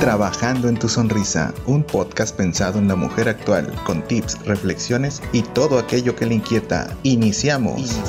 [0.00, 5.42] Trabajando en tu sonrisa, un podcast pensado en la mujer actual, con tips, reflexiones y
[5.42, 6.88] todo aquello que le inquieta.
[7.02, 8.00] Iniciamos.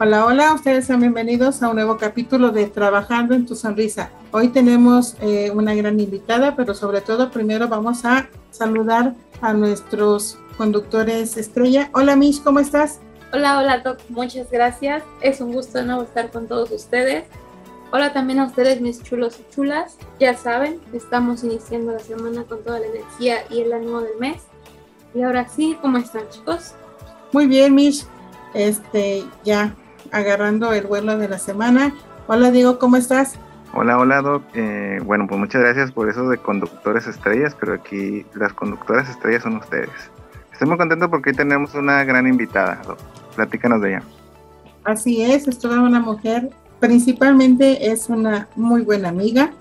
[0.00, 4.10] Hola, hola, ustedes sean bienvenidos a un nuevo capítulo de Trabajando en tu sonrisa.
[4.32, 10.38] Hoy tenemos eh, una gran invitada, pero sobre todo primero vamos a saludar a nuestros
[10.56, 11.88] conductores estrella.
[11.94, 12.98] Hola Mish, ¿cómo estás?
[13.32, 15.04] Hola, hola Doc, muchas gracias.
[15.20, 17.26] Es un gusto de nuevo estar con todos ustedes.
[17.94, 19.98] Hola también a ustedes mis chulos y chulas.
[20.18, 24.38] Ya saben, estamos iniciando la semana con toda la energía y el ánimo del mes.
[25.14, 26.74] Y ahora sí, ¿cómo están chicos?
[27.32, 28.06] Muy bien, Mish.
[28.54, 29.74] Este, ya
[30.10, 31.94] agarrando el vuelo de la semana.
[32.28, 33.34] Hola Diego, ¿cómo estás?
[33.74, 34.42] Hola, hola Doc.
[34.54, 39.42] Eh, bueno, pues muchas gracias por eso de conductores estrellas, pero aquí las conductoras estrellas
[39.42, 39.90] son ustedes.
[40.50, 42.98] Estoy muy contento porque hoy tenemos una gran invitada, Doc.
[43.36, 44.02] Platícanos de ella.
[44.84, 46.48] Así es, es toda una mujer
[46.82, 49.52] principalmente es una muy buena amiga,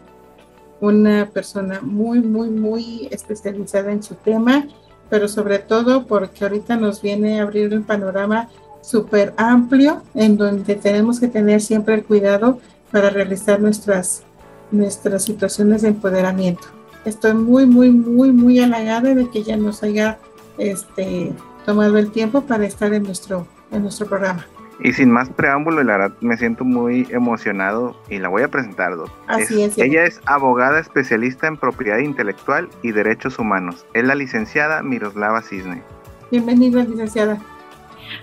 [0.80, 4.66] una persona muy, muy, muy especializada en su tema,
[5.08, 8.50] pero sobre todo porque ahorita nos viene a abrir un panorama
[8.82, 12.58] súper amplio en donde tenemos que tener siempre el cuidado
[12.92, 14.24] para realizar nuestras,
[14.72, 16.64] nuestras situaciones de empoderamiento.
[17.06, 20.18] Estoy muy, muy, muy, muy halagada de que ella nos haya
[20.58, 21.34] este,
[21.68, 24.44] tomado el tiempo para estar en nuestro, en nuestro programa.
[24.84, 28.96] Y sin más preámbulo, la verdad me siento muy emocionado y la voy a presentar,
[28.96, 29.12] Doc.
[29.28, 33.86] Así es, Ella es abogada especialista en propiedad intelectual y derechos humanos.
[33.94, 35.84] Es la licenciada Miroslava Cisne.
[36.32, 37.38] Bienvenida, licenciada.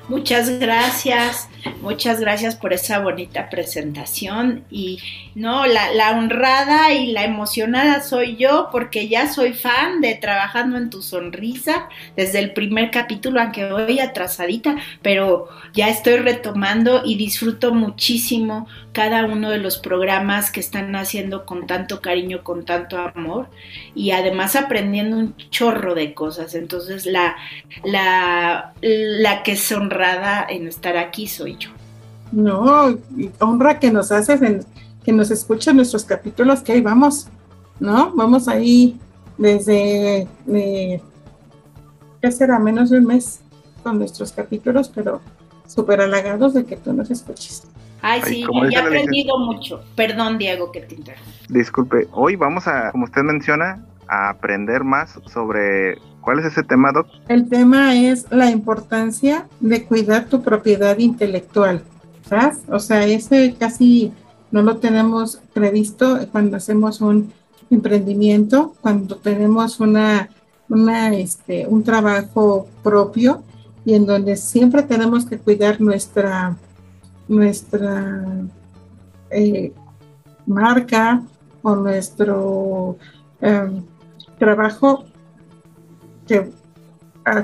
[0.09, 1.49] Muchas gracias,
[1.81, 4.99] muchas gracias por esa bonita presentación y
[5.35, 10.91] no, la, honrada y la emocionada soy yo porque ya soy fan de Trabajando en
[10.91, 17.73] tu Sonrisa desde el primer capítulo, aunque voy atrasadita, pero ya estoy retomando y disfruto
[17.75, 23.49] muchísimo cada uno de los programas que están haciendo con tanto cariño, con tanto amor
[23.95, 26.55] y además aprendiendo un chorro de cosas.
[26.55, 27.37] Entonces la,
[27.85, 31.58] la, la que es honrada en estar aquí soy.
[32.33, 32.99] No,
[33.41, 34.65] honra que nos haces, en,
[35.05, 37.29] que nos escuchen nuestros capítulos, que ahí vamos,
[37.81, 38.13] ¿no?
[38.15, 38.99] Vamos ahí
[39.39, 41.01] desde, eh,
[42.21, 42.59] ¿qué será?
[42.59, 43.41] Menos de un mes
[43.83, 45.21] con nuestros capítulos, pero
[45.67, 47.67] súper halagados de que tú nos escuches.
[48.03, 49.81] Ay, sí, he aprendido mucho.
[49.97, 51.31] Perdón, Diego, que te interrumpo.
[51.49, 56.93] Disculpe, hoy vamos a, como usted menciona, a aprender más sobre cuál es ese tema,
[56.93, 57.07] Doc.
[57.29, 61.83] El tema es la importancia de cuidar tu propiedad intelectual.
[62.69, 64.13] O sea, ese casi
[64.51, 67.33] no lo tenemos previsto cuando hacemos un
[67.71, 70.29] emprendimiento, cuando tenemos una,
[70.69, 73.43] una, este, un trabajo propio
[73.85, 76.57] y en donde siempre tenemos que cuidar nuestra
[77.29, 78.25] nuestra
[79.31, 79.73] eh,
[80.47, 81.23] marca
[81.63, 82.97] o nuestro
[83.41, 83.85] em,
[84.39, 85.05] trabajo,
[86.27, 86.51] que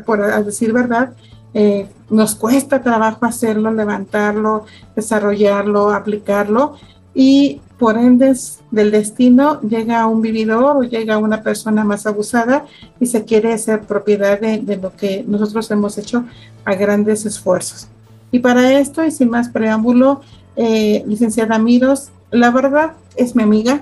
[0.07, 1.15] por decir verdad,
[1.55, 6.77] eh, nos cuesta trabajo hacerlo, levantarlo, desarrollarlo, aplicarlo
[7.15, 8.35] y por ende
[8.71, 12.67] del destino llega un vividor o llega una persona más abusada
[13.01, 16.25] y se quiere hacer propiedad de lo que nosotros hemos hecho
[16.65, 17.89] a grandes esfuerzos.
[18.35, 20.21] Y para esto, y sin más preámbulo,
[20.57, 23.81] eh, licenciada Miros, la verdad es mi amiga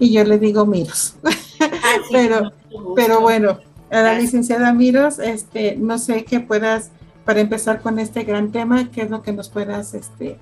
[0.00, 1.14] y yo le digo Miros.
[1.60, 2.52] Ah, pero,
[2.96, 3.58] pero bueno,
[3.90, 6.90] a la licenciada Miros, este, no sé qué puedas,
[7.24, 10.38] para empezar con este gran tema, qué es lo que nos puedas este,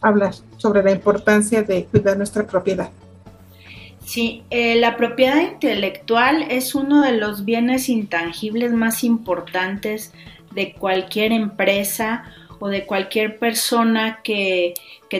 [0.00, 2.90] hablar sobre la importancia de cuidar nuestra propiedad.
[4.04, 10.12] Sí, eh, la propiedad intelectual es uno de los bienes intangibles más importantes
[10.54, 12.24] de cualquier empresa
[12.58, 14.74] o de cualquier persona que,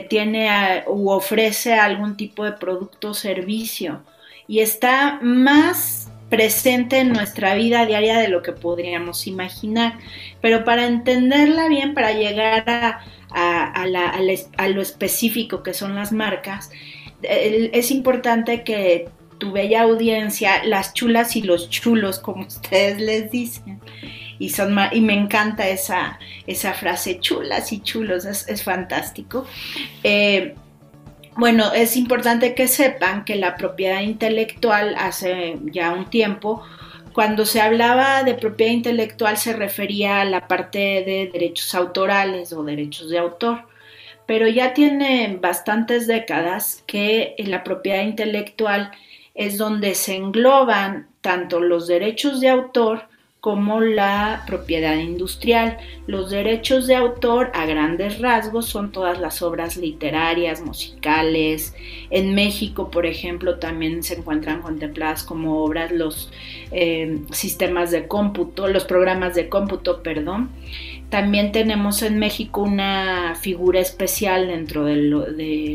[0.08, 4.02] tiene u ofrece algún tipo de producto o servicio
[4.46, 5.97] y está más
[6.28, 9.98] presente en nuestra vida diaria de lo que podríamos imaginar.
[10.40, 16.70] Pero para entenderla bien, para llegar a, a, lo específico que son las marcas,
[17.22, 19.08] es importante que
[19.38, 23.80] tu bella audiencia, las chulas y los chulos, como ustedes les dicen,
[24.38, 29.46] y, son y me encanta esa, esa frase, chulas y chulos, es, fantástico.
[30.04, 30.54] Eh,
[31.38, 36.64] bueno, es importante que sepan que la propiedad intelectual hace ya un tiempo,
[37.12, 42.64] cuando se hablaba de propiedad intelectual se refería a la parte de derechos autorales o
[42.64, 43.68] derechos de autor,
[44.26, 48.90] pero ya tiene bastantes décadas que la propiedad intelectual
[49.34, 53.07] es donde se engloban tanto los derechos de autor
[53.40, 55.78] como la propiedad industrial.
[56.06, 61.74] Los derechos de autor a grandes rasgos son todas las obras literarias, musicales.
[62.10, 66.30] En México, por ejemplo, también se encuentran contempladas como obras los
[66.72, 70.50] eh, sistemas de cómputo, los programas de cómputo, perdón.
[71.10, 74.96] También tenemos en México una figura especial dentro de,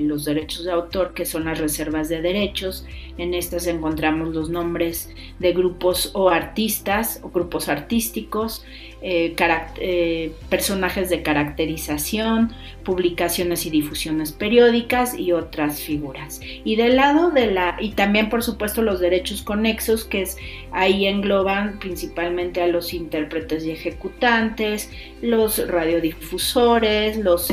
[0.03, 2.85] los derechos de autor, que son las reservas de derechos.
[3.17, 5.09] En estas encontramos los nombres
[5.39, 8.63] de grupos o artistas o grupos artísticos,
[9.05, 9.35] eh,
[9.81, 12.53] eh, personajes de caracterización,
[12.85, 16.39] publicaciones y difusiones periódicas y otras figuras.
[16.63, 20.37] Y del lado de la, y también por supuesto los derechos conexos, que es,
[20.71, 24.89] ahí engloban principalmente a los intérpretes y ejecutantes,
[25.21, 27.51] los radiodifusores, los,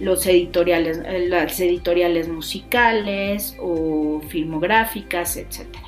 [0.00, 5.87] los editoriales, eh, las editoriales musicales o filmográficas, etcétera.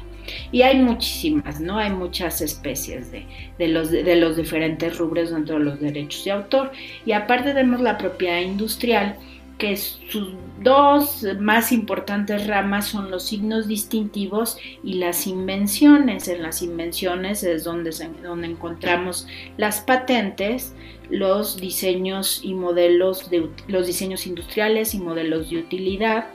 [0.52, 1.78] Y hay muchísimas, ¿no?
[1.78, 6.72] Hay muchas especies de, los, de los diferentes rubros dentro de los derechos de autor.
[7.04, 9.16] Y aparte tenemos la propiedad industrial,
[9.60, 10.32] que sus
[10.62, 16.28] dos más importantes ramas son los signos distintivos y las invenciones.
[16.28, 17.90] En las invenciones es donde,
[18.22, 19.28] donde encontramos
[19.58, 20.74] las patentes,
[21.10, 26.28] los diseños y modelos de los diseños industriales y modelos de utilidad,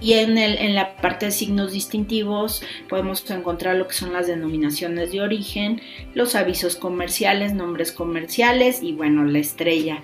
[0.00, 4.26] y en, el, en la parte de signos distintivos podemos encontrar lo que son las
[4.26, 5.80] denominaciones de origen,
[6.14, 10.02] los avisos comerciales, nombres comerciales y bueno, la estrella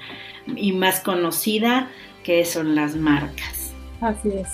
[0.54, 1.90] y más conocida
[2.22, 3.72] que son las marcas.
[4.00, 4.48] Así es.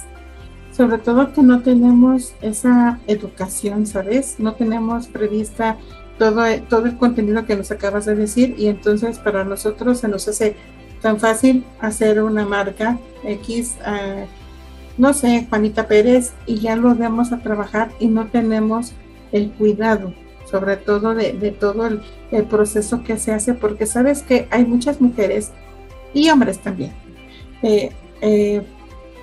[0.70, 4.36] Sobre todo que no tenemos esa educación, ¿sabes?
[4.38, 5.76] No tenemos prevista
[6.18, 10.28] todo, todo el contenido que nos acabas de decir y entonces para nosotros se nos
[10.28, 10.56] hace
[11.02, 13.76] tan fácil hacer una marca X.
[13.80, 14.41] Uh,
[14.98, 18.92] no sé, Juanita Pérez, y ya lo vemos a trabajar y no tenemos
[19.32, 20.12] el cuidado,
[20.50, 22.02] sobre todo de, todo el,
[22.44, 25.50] proceso que se hace, porque sabes que hay muchas mujeres
[26.14, 26.92] y hombres también
[27.62, 27.90] eh,
[28.20, 28.62] eh,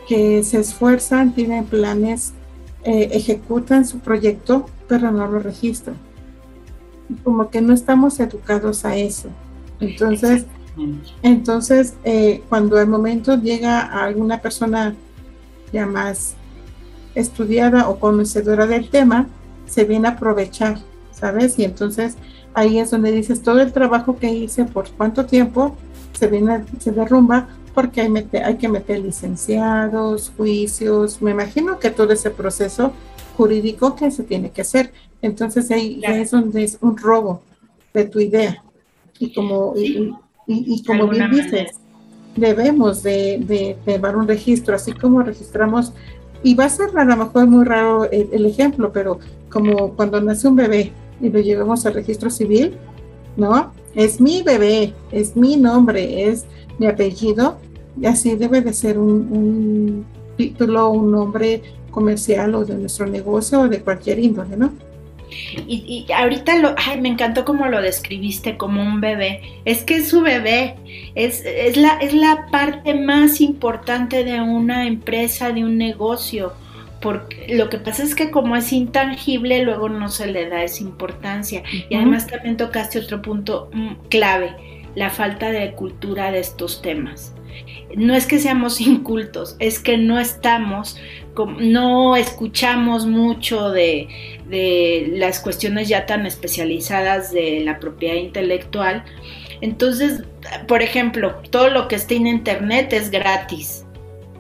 [0.08, 2.34] que se esfuerzan, tienen planes,
[2.84, 5.96] eh, ejecutan su proyecto, pero no lo registran.
[7.24, 9.30] Como que no estamos educados a eso.
[9.80, 10.46] Entonces,
[11.22, 11.96] entonces
[12.48, 14.96] cuando el momento llega a alguna persona
[15.72, 16.36] ya más
[17.16, 19.28] estudiada o conocedora del tema,
[19.66, 20.80] se viene a aprovechar,
[21.12, 21.58] ¿sabes?
[21.60, 22.16] Y entonces
[22.54, 25.76] ahí es donde dices, todo el trabajo que hice por cuánto tiempo
[26.14, 32.14] se viene, se derrumba porque hay, hay que meter licenciados, juicios, me imagino que todo
[32.14, 32.92] ese proceso
[33.38, 34.92] jurídico que se tiene que hacer.
[35.22, 37.42] Entonces ahí es donde es un robo
[37.94, 38.64] de tu idea.
[39.18, 41.79] Y como, y, como bien dices,
[42.40, 45.94] debemos de, llevar un registro, así como registramos,
[46.42, 49.20] y va a ser a lo mejor muy raro el, ejemplo, pero
[49.50, 50.92] como cuando nace un bebé
[51.22, 52.76] y lo llevamos al registro civil,
[53.36, 53.72] ¿no?
[53.94, 56.46] Es mi bebé, es mi nombre, es
[56.78, 57.58] mi apellido,
[58.00, 60.06] y así debe de ser un, un
[60.38, 61.62] título, un nombre
[61.92, 64.72] comercial o de nuestro negocio o de cualquier índole, ¿no?
[65.68, 69.42] Y, ahorita lo, ay, me encantó como lo describiste como un bebé.
[69.66, 70.76] Es que es su bebé,
[71.16, 76.54] es, es, la, es la parte más importante de una empresa, de un negocio.
[77.02, 80.84] Porque lo que pasa es que como es intangible, luego no se le da esa
[80.84, 81.64] importancia.
[81.90, 84.56] Y además también tocaste otro punto mm, clave,
[84.96, 87.34] la falta de cultura de estos temas
[87.96, 90.98] no es que seamos incultos, es que no estamos,
[91.60, 94.08] no escuchamos mucho de,
[94.50, 99.04] las cuestiones ya tan especializadas de la propiedad intelectual.
[99.62, 100.24] Entonces,
[100.68, 103.86] por ejemplo, todo lo que está en Internet es gratis.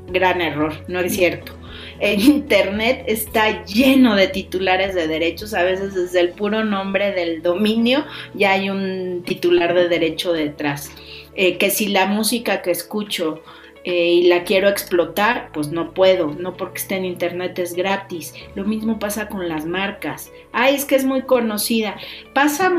[0.07, 1.53] Gran error, no es cierto.
[1.99, 7.41] En Internet está lleno de titulares de derechos, a veces desde el puro nombre del
[7.41, 10.91] dominio ya hay un titular de derecho detrás.
[11.35, 13.43] Eh, que si la música que escucho
[13.83, 18.33] eh, y la quiero explotar, pues no puedo, no porque esté en internet es gratis.
[18.55, 20.31] Lo mismo pasa con las marcas.
[20.51, 21.95] Ay, es que es muy conocida.
[22.33, 22.71] Pasa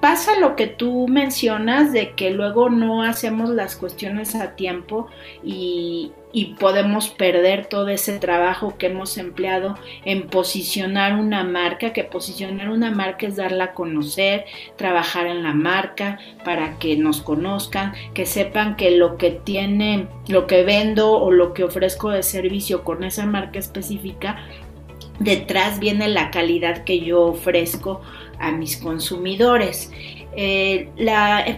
[0.00, 5.08] pasa lo que tú mencionas de que luego no hacemos las cuestiones a tiempo
[5.42, 6.12] y,
[6.58, 12.90] podemos perder todo ese trabajo que hemos empleado en posicionar una marca, que posicionar una
[12.90, 14.44] marca es darla a conocer,
[14.76, 20.48] trabajar en la marca para que nos conozcan, que sepan que lo que tiene, lo
[20.48, 24.44] que vendo o lo que ofrezco de servicio con esa marca específica,
[25.20, 28.00] detrás viene la calidad que yo ofrezco
[28.40, 29.92] a mis consumidores.
[30.36, 30.88] Eh,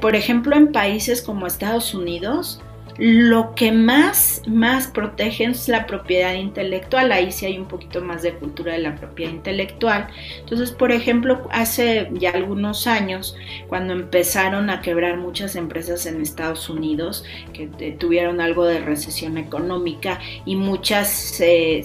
[0.03, 2.61] por ejemplo, en países como Estados Unidos,
[2.99, 7.13] lo que más, más protegen es la propiedad intelectual.
[7.13, 10.09] Ahí sí hay un poquito más de cultura de la propiedad intelectual.
[10.41, 13.37] Entonces, por ejemplo, hace ya algunos años,
[13.69, 17.67] cuando empezaron a quebrar muchas empresas en Estados Unidos, que
[17.99, 21.85] tuvieron algo de recesión económica y muchas se,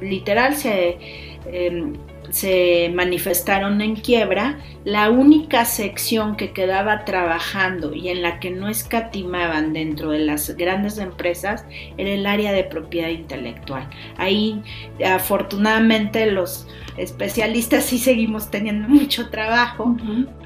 [0.00, 0.98] literal se...
[1.46, 1.94] Em,
[2.34, 8.68] se manifestaron en quiebra, la única sección que quedaba trabajando y en la que no
[8.68, 11.64] escatimaban dentro de las grandes empresas
[11.96, 13.88] era el área de propiedad intelectual.
[14.16, 14.60] Ahí
[15.06, 19.96] afortunadamente los especialistas sí seguimos teniendo mucho trabajo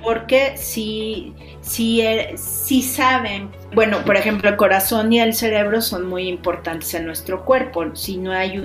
[0.03, 6.07] porque sí, sí, er, sí saben, bueno, por ejemplo, el corazón y el cerebro son
[6.07, 7.97] muy importantes en nuestro cuerpo.
[7.97, 8.59] Si no hay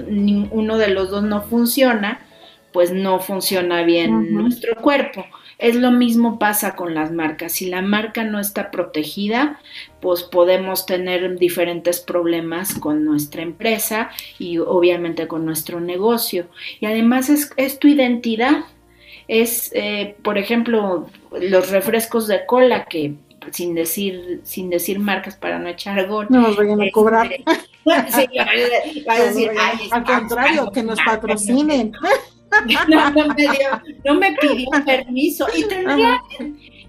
[0.51, 2.19] uno de los dos no funciona,
[2.73, 5.25] pues no funciona bien nuestro cuerpo.
[5.59, 7.53] Es lo mismo pasa con las marcas.
[7.53, 9.59] Si la marca no está protegida,
[10.01, 16.47] pues podemos tener diferentes problemas con nuestra empresa y obviamente con nuestro negocio.
[16.81, 18.65] Y además es, tu identidad.
[19.27, 21.07] Es, eh, por ejemplo,
[21.39, 23.13] los refrescos de cola que
[23.51, 26.27] sin decir sin decir marcas para no echar gol.
[26.29, 27.29] No nos vayan a cobrar.
[28.09, 28.27] sí,
[29.07, 29.51] a decir,
[29.91, 31.93] al contrario, que nos patrocinen.
[34.03, 35.47] no, me pidió permiso.
[35.55, 36.21] Y tendría,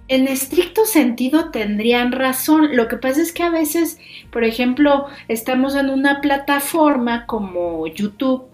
[0.08, 2.76] en estricto sentido, tendrían razón.
[2.76, 3.98] Lo que pasa es que a veces,
[4.30, 8.44] por ejemplo, estamos en una plataforma como YouTube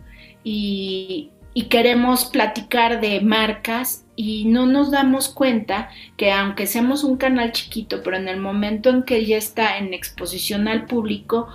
[0.45, 7.17] y, y queremos platicar de marcas y no nos damos cuenta que aunque seamos un
[7.17, 11.49] canal chiquito, pero en el momento en que ya está en exposición al público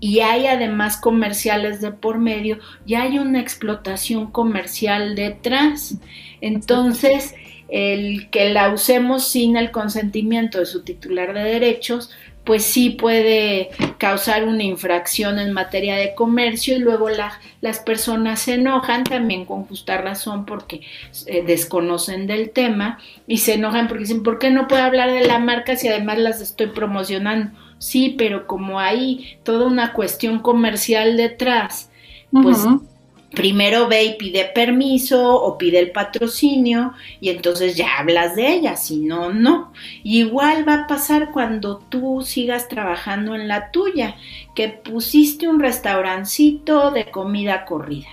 [0.00, 5.96] y hay además comerciales de por medio, ya hay una explotación comercial detrás.
[6.40, 7.34] Entonces,
[7.68, 12.10] el que la usemos sin el consentimiento de su titular de derechos,
[12.44, 17.08] pues sí puede causar una infracción en materia de comercio y luego
[17.60, 20.80] las personas se enojan también con justa razón porque
[21.26, 25.26] eh, desconocen del tema y se enojan porque dicen, ¿por qué no puedo hablar de
[25.26, 27.52] la marca si además las estoy promocionando?
[27.80, 31.90] Sí, pero como hay toda una cuestión comercial detrás,
[32.30, 32.58] pues
[33.30, 38.76] primero ve y pide permiso o pide el patrocinio y entonces ya hablas de ella,
[38.76, 39.72] si no, no.
[40.04, 44.16] igual va a pasar cuando tú sigas trabajando en la tuya,
[44.54, 48.08] que pusiste un restaurancito de comida corrida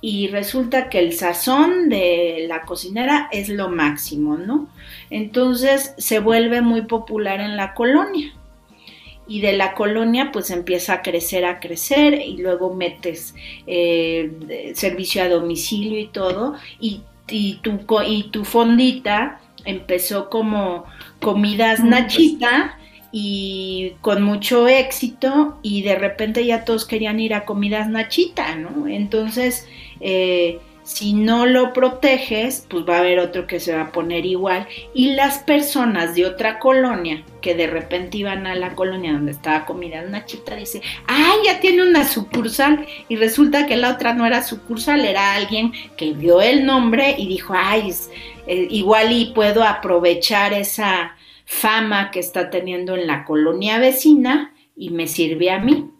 [0.00, 4.68] y resulta que el sazón de la cocinera es lo máximo, ¿no?
[5.08, 8.32] Entonces se vuelve muy popular en la colonia
[9.28, 13.34] y de la colonia pues empieza a crecer, a crecer y luego metes
[13.66, 17.02] eh, servicio a domicilio y todo y,
[17.62, 20.86] tu, y tu fondita empezó como
[21.20, 22.78] comidas mm, nachita
[23.12, 28.86] y con mucho éxito y de repente ya todos querían ir a comidas nachita, ¿no?
[28.86, 29.66] Entonces
[30.00, 30.58] eh,
[30.88, 34.66] si no lo proteges, pues va a haber otro que se va a poner igual.
[34.94, 39.66] Y las personas de otra colonia que de repente iban a la colonia donde estaba
[39.66, 42.86] comida una chita dice, ay, ya tiene una sucursal.
[43.06, 47.28] Y resulta que la otra no era sucursal, era alguien que vio el nombre y
[47.28, 47.92] dijo, ay,
[48.46, 54.88] eh, igual y puedo aprovechar esa fama que está teniendo en la colonia vecina y
[54.88, 55.90] me sirve a mí.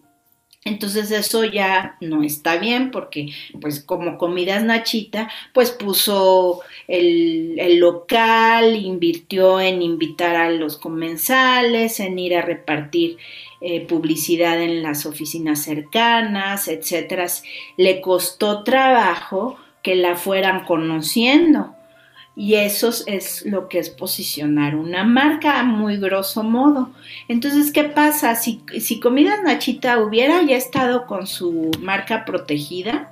[0.65, 3.29] Entonces eso ya no está bien porque
[3.61, 12.19] pues como comidas Nachita pues puso el, local, invirtió en invitar a los comensales, en
[12.19, 13.17] ir a repartir
[13.61, 17.27] eh, publicidad en las oficinas cercanas, etcétera.
[17.77, 21.73] Le costó trabajo que la fueran conociendo
[22.39, 26.89] y eso es lo que es posicionar una marca muy grosso modo.
[27.27, 28.33] Entonces, ¿qué pasa?
[28.35, 33.11] Si, si Comidas Nachita hubiera ya estado con su marca protegida,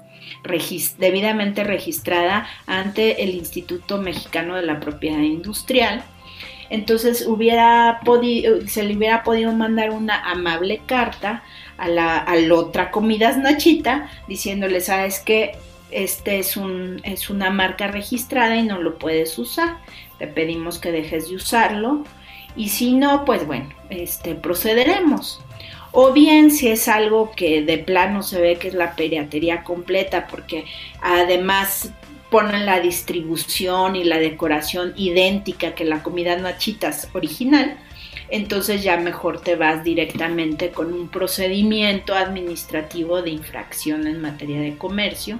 [0.97, 6.05] debidamente registrada ante el Instituto Mexicano de la Propiedad Industrial,
[6.69, 7.99] entonces hubiera
[8.65, 11.43] se le hubiera podido mandar una amable carta
[11.77, 15.57] a la, otra Comidas Nachita diciéndole, ¿sabes qué?
[15.91, 19.77] Este es, un, es una marca registrada y no lo puedes usar.
[20.19, 22.03] Te pedimos que dejes de usarlo
[22.55, 25.41] y si no, pues bueno, este, procederemos.
[25.91, 30.27] O bien si es algo que de plano se ve que es la piratería completa
[30.27, 30.65] porque
[31.01, 31.91] además
[32.29, 37.77] ponen la distribución y la decoración idéntica que la comida nachitas original,
[38.29, 44.77] entonces ya mejor te vas directamente con un procedimiento administrativo de infracción en materia de
[44.77, 45.39] comercio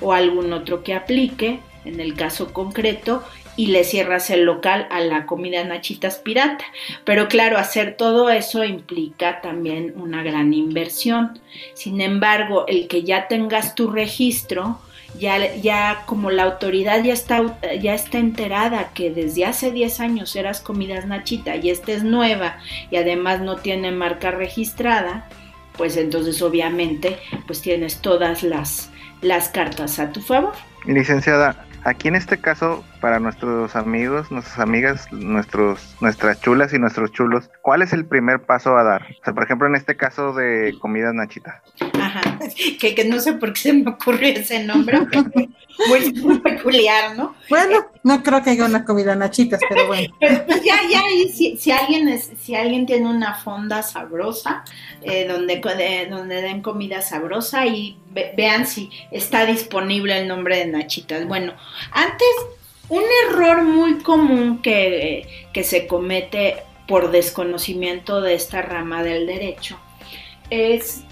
[0.00, 3.24] o algún otro que aplique en el caso concreto
[3.56, 6.64] y le cierras el local a la comida Nachitas Pirata.
[7.04, 11.38] Pero claro, hacer todo eso implica también una gran inversión.
[11.74, 14.78] Sin embargo, el que ya tengas tu registro,
[15.18, 20.36] ya, ya como la autoridad ya está, ya está enterada que desde hace 10 años
[20.36, 22.58] eras comidas Nachita y esta es nueva
[22.90, 25.28] y además no tiene marca registrada,
[25.76, 28.89] pues entonces obviamente pues tienes todas las,
[29.22, 30.52] las cartas a tu favor.
[30.86, 37.12] Licenciada, Aquí en este caso, para nuestros amigos, nuestras amigas, nuestros, nuestras chulas y nuestros
[37.12, 39.02] chulos, ¿cuál es el primer paso a dar?
[39.20, 41.62] O sea, por ejemplo, en este caso de comida nachita.
[42.00, 42.38] Ajá,
[42.80, 44.98] que, que no sé por qué se me ocurrió ese nombre,
[45.88, 47.34] muy, peculiar, ¿no?
[47.48, 50.14] Bueno, no creo que haya una comida nachitas, pero bueno.
[50.20, 51.02] Pero pues ya, ya,
[51.32, 54.64] si, si, alguien es, si alguien tiene una fonda sabrosa,
[55.02, 55.60] eh, donde,
[56.10, 57.98] donde den comida sabrosa y
[58.36, 61.26] vean si está disponible el nombre de nachitas.
[61.26, 61.54] Bueno,
[61.92, 62.28] antes,
[62.90, 66.56] un error muy común que, que se comete
[66.86, 69.78] por desconocimiento de esta rama del derecho
[70.50, 71.04] es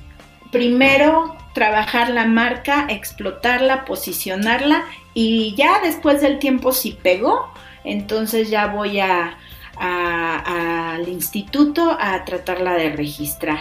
[0.50, 7.52] primero trabajar la marca, explotarla, posicionarla y ya después del tiempo si pegó,
[7.84, 13.60] entonces ya voy al instituto a tratarla de registrar.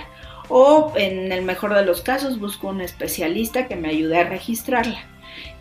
[0.49, 4.99] O en el mejor de los casos busco un especialista que me ayude a registrarla.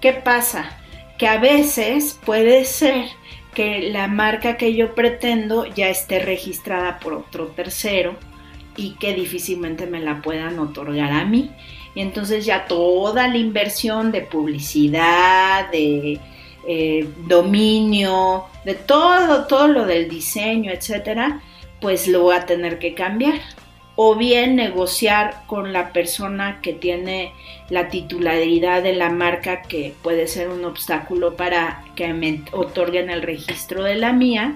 [0.01, 0.79] ¿Qué pasa?
[1.19, 3.07] Que a veces puede ser
[3.55, 8.17] que la marca que yo pretendo ya esté registrada por otro tercero
[8.77, 11.51] y que difícilmente me la puedan otorgar a mí.
[11.95, 16.21] Y entonces ya toda la inversión de publicidad, de
[16.69, 21.41] eh, dominio, de todo, todo lo del diseño, etcétera,
[21.81, 23.41] pues lo voy a tener que cambiar.
[23.97, 27.33] O bien negociar con la persona que tiene
[27.71, 33.23] la titularidad de la marca, que puede ser un obstáculo para que me otorguen el
[33.23, 34.55] registro de la mía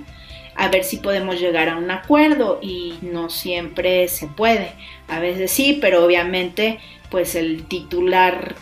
[0.60, 4.72] a ver si podemos llegar a un acuerdo y no siempre se puede.
[5.08, 6.78] A veces sí, pero obviamente
[7.10, 8.54] pues el titular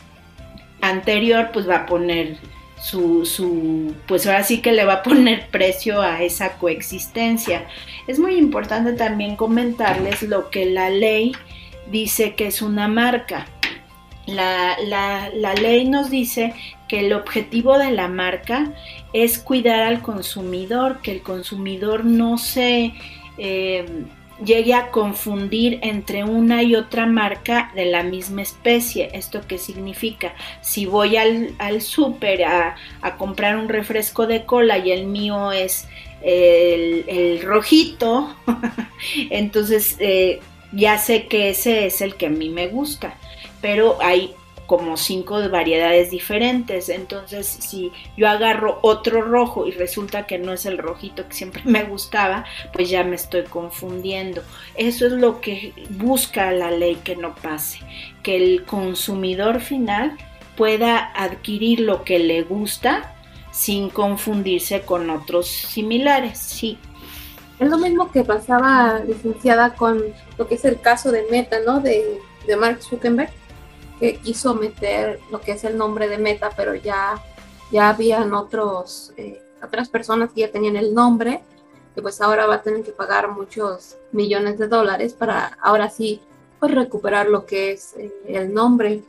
[0.81, 2.37] anterior pues va a poner
[2.81, 7.67] su, su, pues ahora sí que le va a poner precio a esa coexistencia.
[8.07, 11.33] Es muy importante también comentarles lo que la ley
[11.91, 13.47] dice que es una marca.
[14.27, 16.55] La, la, la ley nos dice
[16.87, 18.73] que el objetivo de la marca
[19.12, 22.93] es cuidar al consumidor, que el consumidor no se
[23.38, 23.87] eh,
[24.44, 29.11] llegue a confundir entre una y otra marca de la misma especie.
[29.12, 30.35] ¿Esto qué significa?
[30.61, 32.77] Si voy al, al súper a,
[33.16, 35.88] comprar un refresco de cola y el mío es
[36.22, 38.37] el, rojito,
[39.31, 40.40] entonces eh,
[40.72, 43.14] ya sé que ese es el que a mí me gusta.
[43.61, 44.35] Pero hay
[44.68, 46.90] como cinco variedades diferentes.
[46.90, 51.62] Entonces, si yo agarro otro rojo y resulta que no es el rojito que siempre
[51.64, 54.42] me gustaba, pues ya me estoy confundiendo.
[54.76, 57.81] Eso es lo que busca la ley que no pase,
[58.22, 60.18] que el consumidor final
[60.54, 63.14] pueda adquirir lo que le gusta
[63.50, 66.38] sin confundirse con otros similares.
[66.38, 66.76] Sí.
[67.59, 70.04] Es lo mismo que pasaba, licenciada, con
[70.37, 71.81] lo que es el caso de Meta, ¿no?
[71.81, 73.31] De, de Mark Zuckerberg
[73.99, 77.23] que quiso meter lo que es el nombre de Meta, pero ya,
[77.71, 81.41] ya habían otros, eh, otras personas que ya tenían el nombre,
[81.95, 86.21] que pues ahora va a tener que pagar muchos millones de dólares para ahora sí
[86.61, 89.03] pues recuperar lo que es eh, el nombre,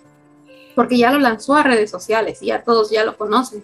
[0.76, 3.64] porque ya lo lanzó a redes sociales y ya todos ya lo conocen.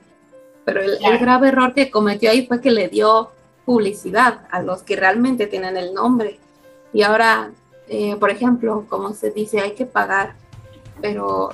[0.64, 3.30] Pero el, grave error que cometió ahí fue que le dio
[3.66, 6.40] publicidad a los que realmente tienen el nombre.
[6.92, 7.52] Y ahora,
[7.88, 10.36] eh, por ejemplo, como se dice, hay que pagar
[11.01, 11.49] pero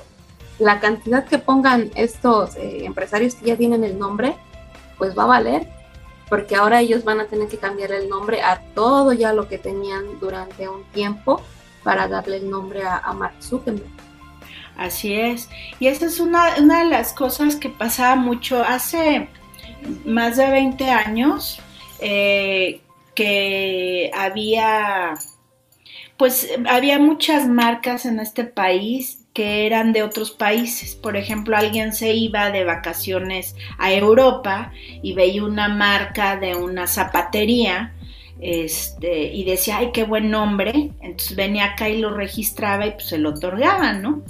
[0.59, 4.35] la cantidad que pongan estos eh, empresarios que ya tienen el nombre,
[4.97, 5.67] pues va a valer,
[6.29, 9.57] porque ahora ellos van a tener que cambiar el nombre a todo ya lo que
[9.57, 11.41] tenían durante un tiempo
[11.83, 13.89] para darle el nombre a, Mark Zuckerberg.
[14.77, 15.49] Así es,
[15.79, 19.27] y esa es una, una de las cosas que pasaba mucho hace
[20.05, 21.59] más de 20 años,
[21.99, 22.81] eh,
[23.15, 25.15] que había
[26.17, 30.95] pues había muchas marcas en este país que eran de otros países.
[30.95, 36.87] Por ejemplo, alguien se iba de vacaciones a Europa y veía una marca de una
[36.87, 37.93] zapatería
[38.41, 40.91] este, y decía, ay, qué buen nombre.
[41.01, 44.23] Entonces venía acá y lo registraba y pues se lo otorgaban, ¿no?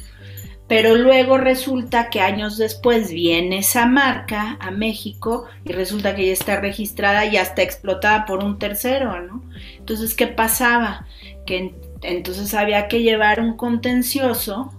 [0.68, 6.32] Pero luego resulta que años después viene esa marca a México y resulta que ya
[6.32, 9.44] está registrada y ya está explotada por un tercero, ¿no?
[9.78, 11.06] Entonces, ¿qué pasaba?
[11.46, 14.72] Que entonces había que llevar un contencioso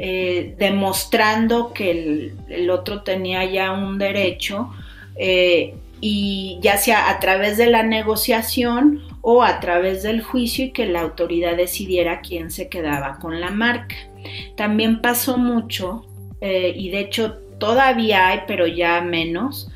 [0.00, 4.70] eh, demostrando que el, otro tenía ya un derecho,
[5.16, 10.70] eh, y ya sea a través de la negociación o a través del juicio y
[10.70, 13.96] que la autoridad decidiera quién se quedaba con la marca.
[14.56, 16.06] También pasó mucho
[16.40, 19.68] eh, y de hecho todavía hay, pero ya menos,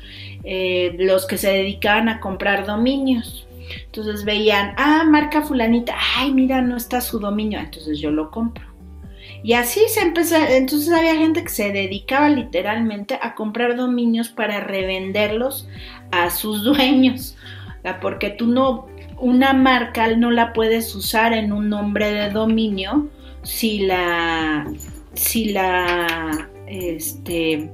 [0.97, 3.45] los que se dedicaban a comprar dominios.
[3.85, 8.72] Entonces veían, ah, marca fulanita, ay, mira, no está su dominio, entonces yo lo compro.
[9.43, 14.61] Y así se empezó, entonces había gente que se dedicaba literalmente a comprar dominios para
[14.61, 15.67] revenderlos
[16.11, 17.35] a sus dueños,
[18.01, 18.87] porque tú no,
[19.19, 23.09] una marca no la puedes usar en un nombre de dominio
[23.43, 24.65] si la,
[25.13, 27.69] si la, este,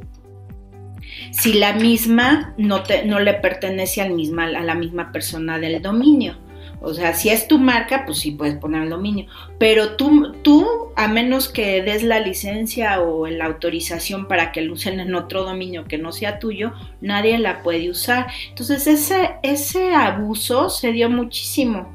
[1.32, 5.82] si la misma no, te, no le pertenece al misma, a la misma persona del
[5.84, 6.36] dominio.
[6.82, 9.26] O sea, si es tu marca, pues sí puedes poner el dominio.
[9.58, 10.66] Pero tú, tú,
[10.96, 15.44] a menos que des la licencia o la autorización para que lo usen en otro
[15.44, 18.28] dominio que no sea tuyo, nadie la puede usar.
[18.50, 21.90] Entonces ese, ese abuso se dio muchísimo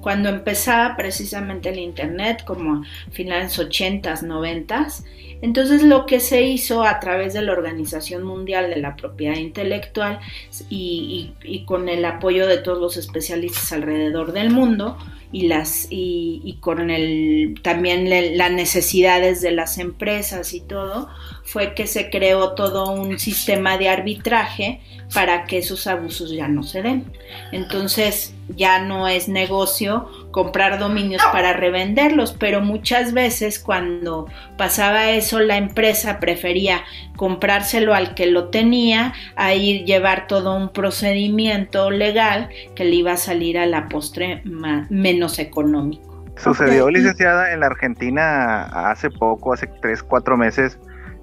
[0.00, 5.04] cuando empezaba precisamente el Internet, como a finales 80s, 90s.
[5.42, 10.20] Entonces lo que se hizo a través de la Organización Mundial de la Propiedad Intelectual
[10.68, 11.32] y,
[11.66, 14.98] con el apoyo de todos los especialistas alrededor del mundo
[15.32, 21.08] y, las, y, con el, también las necesidades de las empresas y todo,
[21.44, 24.80] fue que se creó todo un sistema de arbitraje
[25.14, 27.12] para que esos abusos ya no se den.
[27.52, 35.40] Entonces ya no es negocio comprar dominios para revenderlos, pero muchas veces cuando pasaba eso
[35.40, 36.82] la empresa prefería
[37.16, 43.12] comprárselo al que lo tenía a ir llevar todo un procedimiento legal que le iba
[43.12, 44.42] a salir a la postre
[44.88, 46.24] menos económico.
[46.36, 50.78] Sucedió, licenciada, en la Argentina hace poco, hace tres, cuatro meses,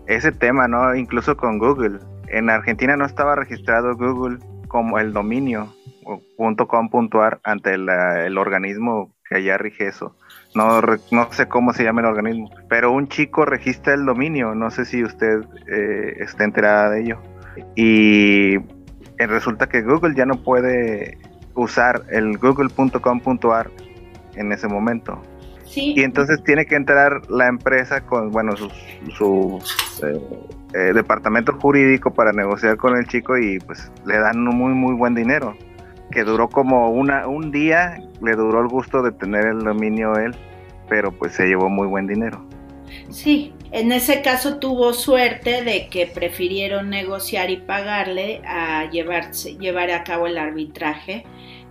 [0.06, 0.94] ese tema, ¿no?
[0.96, 2.00] Incluso con Google.
[2.28, 5.74] En Argentina no estaba registrado Google como el dominio
[6.38, 10.16] .com.ar ante el, organismo que allá rige eso.
[10.56, 14.72] No, no sé cómo se llama el organismo, pero un chico registra el dominio, no
[14.72, 17.18] sé si usted eh, está enterada de ello.
[17.76, 18.58] Y
[19.18, 21.18] resulta que Google ya no puede
[21.56, 23.70] usar el google.com.ar
[24.36, 25.22] en ese momento.
[25.76, 29.60] Y entonces tiene que entrar la empresa con, bueno, su,
[30.04, 30.20] eh,
[30.74, 34.96] eh, departamento jurídico para negociar con el chico y pues le dan un muy, muy
[34.96, 35.56] buen dinero.
[36.12, 40.36] Que duró como una, un día, le duró el gusto de tener el dominio él,
[40.90, 42.46] pero pues se llevó muy buen dinero.
[43.10, 49.92] Sí, en ese caso tuvo suerte de que prefirieron negociar y pagarle a llevarse, llevar
[49.92, 51.26] a cabo el arbitraje,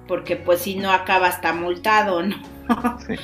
[0.07, 2.37] porque pues si no acaba hasta multado, ¿no?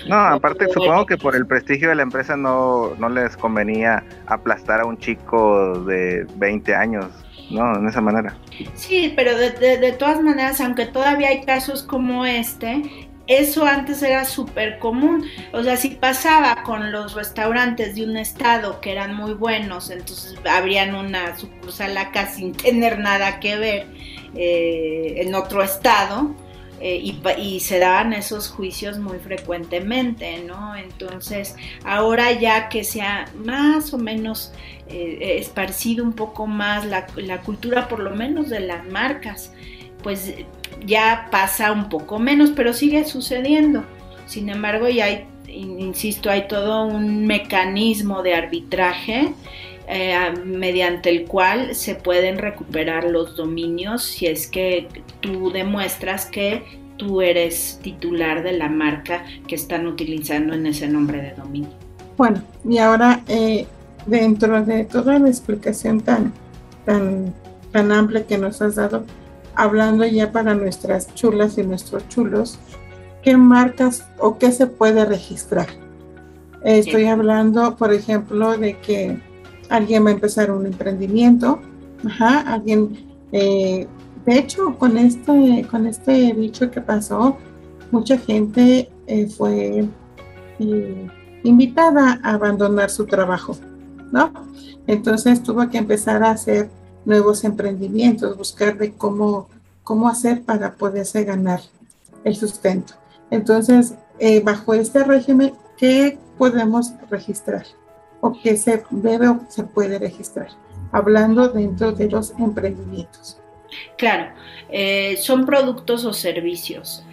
[0.08, 4.80] No, aparte supongo que por el prestigio de la empresa no, no les convenía aplastar
[4.80, 7.06] a un chico de 20 años,
[7.50, 7.76] ¿no?
[7.76, 8.36] En esa manera.
[8.74, 12.82] Sí, pero de, de, todas maneras, aunque todavía hay casos como este,
[13.26, 15.24] eso antes era súper común.
[15.52, 20.36] O sea, si pasaba con los restaurantes de un estado que eran muy buenos, entonces
[20.48, 23.86] abrían una sucursal acá sin tener nada que ver
[24.34, 26.34] eh, en otro estado
[26.84, 30.74] eh, y, se daban esos juicios muy frecuentemente, ¿no?
[30.74, 34.52] Entonces, ahora ya que se ha más o menos
[34.88, 37.06] eh, esparcido un poco más la,
[37.42, 39.52] cultura, por lo menos de las marcas,
[40.02, 40.34] pues
[40.84, 43.84] ya pasa un poco menos, pero sigue sucediendo.
[44.26, 49.32] Sin embargo, ya hay, insisto, hay todo un mecanismo de arbitraje
[49.88, 54.88] eh, mediante el cual se pueden recuperar los dominios si es que
[55.20, 56.62] tú demuestras que
[56.96, 61.70] tú eres titular de la marca que están utilizando en ese nombre de dominio.
[62.16, 63.66] Bueno, y ahora eh,
[64.06, 66.32] dentro de toda la explicación tan,
[66.84, 67.34] tan,
[67.72, 69.04] tan amplia que nos has dado,
[69.54, 72.58] hablando ya para nuestras chulas y nuestros chulos,
[73.22, 75.66] ¿qué marcas o qué se puede registrar?
[76.64, 79.18] estoy hablando, por ejemplo, de que
[79.72, 81.58] alguien va a empezar un emprendimiento,
[82.06, 83.88] ajá, alguien, eh,
[84.26, 87.38] de hecho, con este, con este bicho que pasó,
[87.90, 89.86] mucha gente eh, fue
[90.58, 91.06] eh,
[91.42, 93.56] invitada a abandonar su trabajo,
[94.12, 94.32] ¿no?
[94.86, 96.68] Entonces tuvo que empezar a hacer
[97.06, 99.48] nuevos emprendimientos, buscar de cómo,
[99.84, 101.60] cómo hacer para poderse ganar
[102.24, 102.94] el sustento.
[103.30, 103.94] Entonces,
[104.44, 107.64] bajo este régimen, ¿qué podemos registrar?
[108.22, 110.48] O que se debe se puede registrar,
[110.92, 113.38] hablando dentro de los emprendimientos.
[113.98, 114.32] Claro,
[114.70, 117.04] eh, son productos o servicios.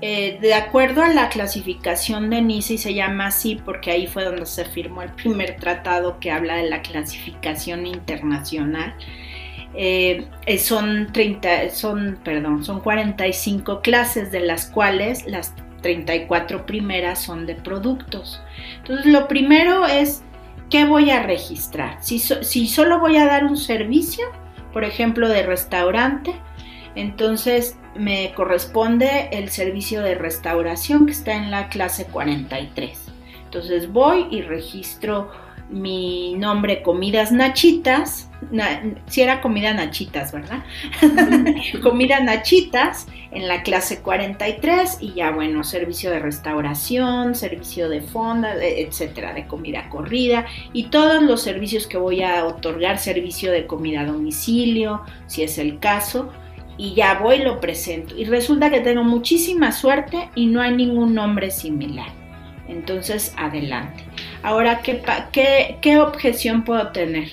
[0.00, 4.24] Eh, de acuerdo a la clasificación de NICE, y se llama así porque ahí fue
[4.24, 8.94] donde se firmó el primer tratado que habla de la clasificación internacional,
[9.74, 10.28] eh,
[10.58, 17.54] son 30, son, perdón, son 45 clases de las cuales las 34 primeras son de
[17.54, 18.42] productos.
[18.78, 20.22] Entonces, lo primero es,
[20.70, 21.98] ¿qué voy a registrar?
[22.00, 24.26] Si, solo voy a dar un servicio,
[24.72, 26.34] por ejemplo, de restaurante,
[26.94, 32.98] entonces me corresponde el servicio de restauración que está en la clase 43.
[33.44, 35.30] Entonces voy y registro
[35.70, 38.30] mi nombre Comidas Nachitas,
[39.06, 40.64] si era comida Nachitas, ¿verdad?
[41.82, 48.54] comida Nachitas en la clase 43 y ya bueno, servicio de restauración, servicio de fonda,
[48.62, 54.02] etcétera, de comida corrida y todos los servicios que voy a otorgar, servicio de comida
[54.02, 56.30] a domicilio, si es el caso,
[56.78, 61.14] y ya voy lo presento y resulta que tengo muchísima suerte y no hay ningún
[61.14, 62.08] nombre similar.
[62.68, 64.04] Entonces, adelante.
[64.42, 67.30] Ahora, ¿qué, qué, objeción puedo tener?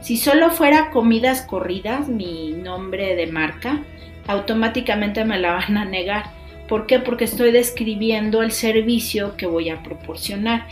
[0.00, 3.82] Si solo fuera comidas corridas, mi nombre de marca,
[4.26, 6.30] automáticamente me la van a negar.
[6.68, 6.98] ¿Por qué?
[6.98, 10.66] Porque estoy describiendo el servicio que voy a proporcionar.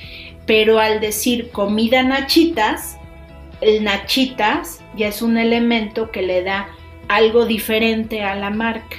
[0.46, 2.98] Pero al decir comida nachitas,
[3.60, 6.68] el nachitas ya es un elemento que le da
[7.08, 8.96] algo diferente a la marca.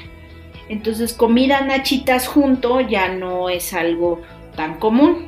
[0.69, 4.21] Entonces comida nachitas junto ya no es algo
[4.55, 5.27] tan común.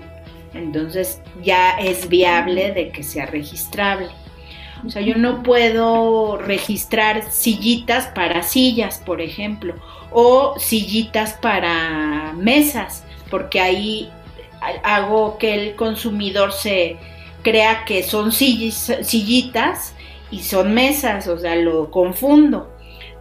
[0.53, 4.09] Entonces ya es viable de que sea registrable.
[4.85, 9.75] O sea, yo no puedo registrar sillitas para sillas, por ejemplo,
[10.11, 14.09] o sillitas para mesas, porque ahí
[14.83, 16.97] hago que el consumidor se
[17.41, 19.95] crea que son sillitas
[20.29, 22.71] y son mesas, o sea, lo confundo.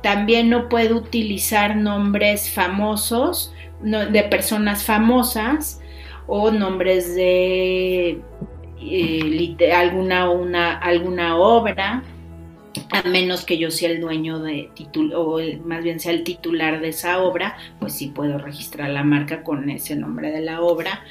[0.03, 5.81] También no puedo utilizar nombres famosos, de personas famosas,
[6.27, 8.21] o nombres de
[8.81, 12.03] eh, alguna, una, alguna obra,
[12.91, 16.81] a menos que yo sea el dueño de título, o más bien sea el titular
[16.81, 21.03] de esa obra, pues sí puedo registrar la marca con ese nombre de la obra.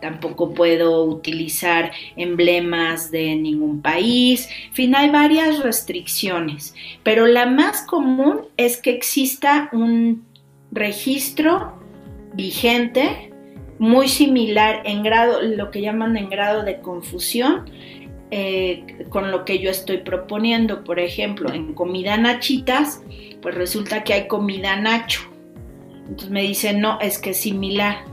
[0.00, 4.48] Tampoco puedo utilizar emblemas de ningún país.
[4.68, 10.24] En fin, hay varias restricciones, pero la más común es que exista un
[10.70, 11.78] registro
[12.34, 13.33] vigente
[13.78, 17.70] muy similar en grado, lo que llaman en grado de confusión,
[18.30, 20.84] eh, con lo que yo estoy proponiendo.
[20.84, 23.02] Por ejemplo, en comida nachitas,
[23.42, 25.22] pues resulta que hay comida nacho.
[26.08, 28.04] Entonces me dicen, no, es que es similar.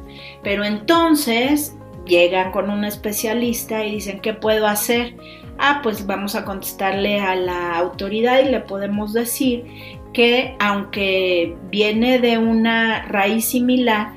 [0.43, 5.15] Pero entonces llegan con un especialista y dicen, ¿qué puedo hacer?
[5.57, 9.65] Ah, pues vamos a contestarle a la autoridad y le podemos decir
[10.13, 14.13] que aunque viene de una raíz similar,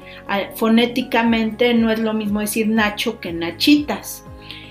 [0.56, 4.24] fonéticamente no es lo mismo decir Nacho que Nachitas.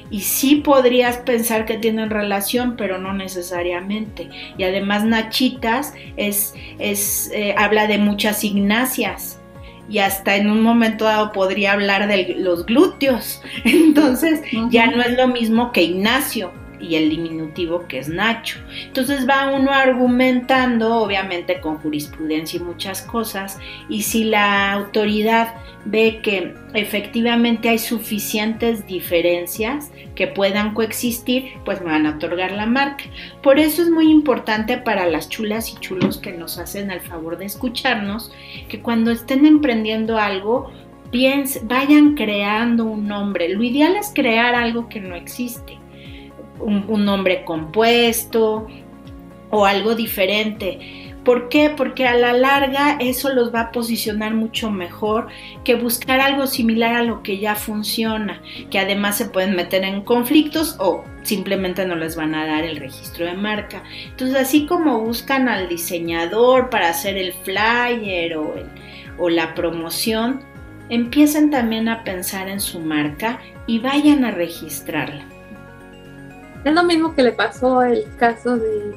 [0.10, 4.30] Y sí podrías pensar que tienen relación, pero no necesariamente.
[4.58, 9.40] Y además Nachitas es, es eh, habla de muchas Ignacias
[9.90, 13.42] y hasta en un momento dado podría hablar de los glúteos.
[13.64, 16.52] Entonces ya no es lo mismo que Ignacio
[16.84, 18.60] y el diminutivo que es Nacho.
[18.86, 23.58] Entonces va uno argumentando, obviamente con jurisprudencia y muchas cosas,
[23.90, 31.88] y si la autoridad ve que efectivamente hay suficientes diferencias que puedan coexistir, pues me
[31.88, 33.06] van a otorgar la marca.
[33.42, 37.38] Por eso es muy importante para las chulas y chulos que nos hacen el favor
[37.38, 38.32] de escucharnos,
[38.68, 40.72] que cuando estén emprendiendo algo,
[41.64, 43.50] vayan creando un nombre.
[43.50, 45.83] Lo ideal es crear algo que no existe
[46.64, 48.68] un, nombre compuesto
[49.50, 51.14] o algo diferente.
[51.24, 51.70] ¿Por qué?
[51.70, 55.28] Porque a la larga eso los va a posicionar mucho mejor
[55.64, 60.02] que buscar algo similar a lo que ya funciona, que además se pueden meter en
[60.02, 63.84] conflictos o simplemente no les van a dar el registro de marca.
[64.06, 68.56] Entonces, así como buscan al diseñador para hacer el flyer o,
[69.18, 70.42] o la promoción,
[70.90, 75.33] empiecen también a pensar en su marca y vayan a registrarla.
[76.64, 78.96] Es lo mismo que le pasó el caso de,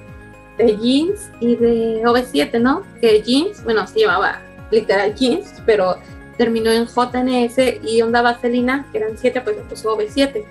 [0.59, 2.83] Jeans y de OV7, ¿no?
[3.00, 5.96] Que Jeans, bueno, se llamaba literal Jeans, pero
[6.38, 10.44] terminó en JNS y Onda Vaselina, que eran 7, pues le puso OV7.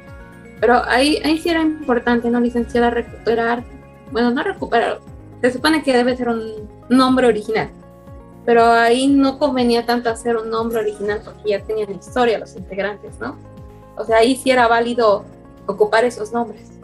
[0.59, 2.89] Pero ahí, ahí sí era importante, ¿no, licenciada?
[2.89, 3.63] Recuperar,
[4.11, 4.99] bueno, no recuperar,
[5.41, 7.69] se supone que debe ser un nombre original,
[8.45, 13.19] pero ahí no convenía tanto hacer un nombre original porque ya tenían historia los integrantes,
[13.19, 13.37] ¿no?
[13.97, 15.25] O sea, ahí sí era válido
[15.65, 16.74] ocupar esos nombres.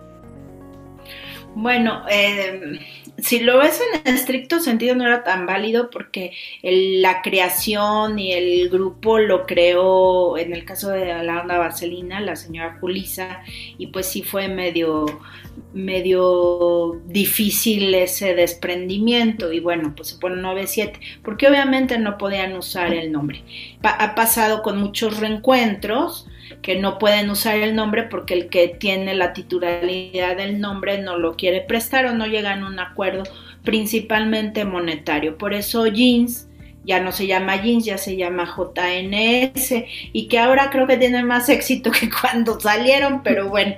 [1.53, 2.79] Bueno, eh,
[3.17, 6.31] si lo ves en estricto sentido no era tan válido porque
[6.63, 12.35] la creación y el grupo lo creó, en el caso de la onda vaselina, la
[12.35, 13.41] señora Julisa,
[13.77, 15.05] y pues sí fue medio
[15.73, 22.93] medio difícil ese desprendimiento y bueno, pues se pone 9-7, porque obviamente no podían usar
[22.93, 23.43] el nombre.
[23.83, 26.27] ha pasado con muchos reencuentros
[26.61, 31.17] que no pueden usar el nombre porque el que tiene la titularidad del nombre no
[31.17, 33.23] lo quiere prestar o no llegan a un acuerdo
[33.63, 35.37] principalmente monetario.
[35.37, 36.47] Por eso jeans
[36.83, 39.73] ya no se llama jeans, ya se llama JNS
[40.13, 43.75] y que ahora creo que tiene más éxito que cuando salieron, pero bueno,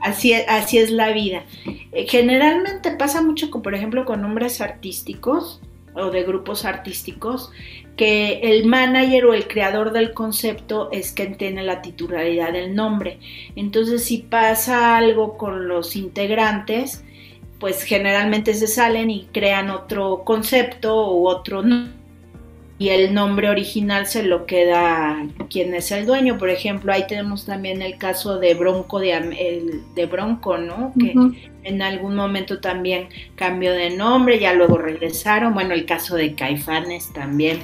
[0.00, 1.44] así, así es la vida.
[1.92, 5.60] Eh, generalmente pasa mucho, con, por ejemplo, con nombres artísticos
[5.94, 7.50] o de grupos artísticos,
[7.96, 13.18] que el manager o el creador del concepto es quien tiene la titularidad del nombre.
[13.56, 17.02] Entonces, si pasa algo con los integrantes,
[17.58, 21.62] pues generalmente se salen y crean otro concepto u otro
[22.78, 26.36] y el nombre original se lo queda quien es el dueño.
[26.36, 30.92] Por ejemplo, ahí tenemos también el caso de Bronco de, Bronco, ¿no?
[31.66, 35.52] En algún momento también cambió de nombre, ya luego regresaron.
[35.52, 37.58] Bueno, el caso de Caifanes también,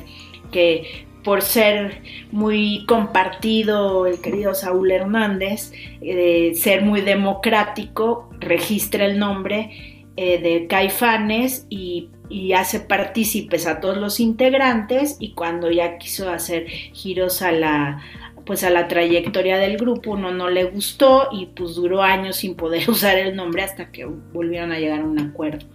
[0.50, 9.18] que por ser muy compartido el querido Saúl Hernández, eh, ser muy democrático, registra el
[9.18, 12.08] nombre eh, de Caifanes y,
[12.56, 18.02] hace partícipes a todos los integrantes y cuando ya quiso hacer giros a la
[18.44, 22.54] pues a la trayectoria del grupo uno no le gustó y pues duró años sin
[22.54, 25.66] poder usar el nombre hasta que volvieron a llegar a un acuerdo.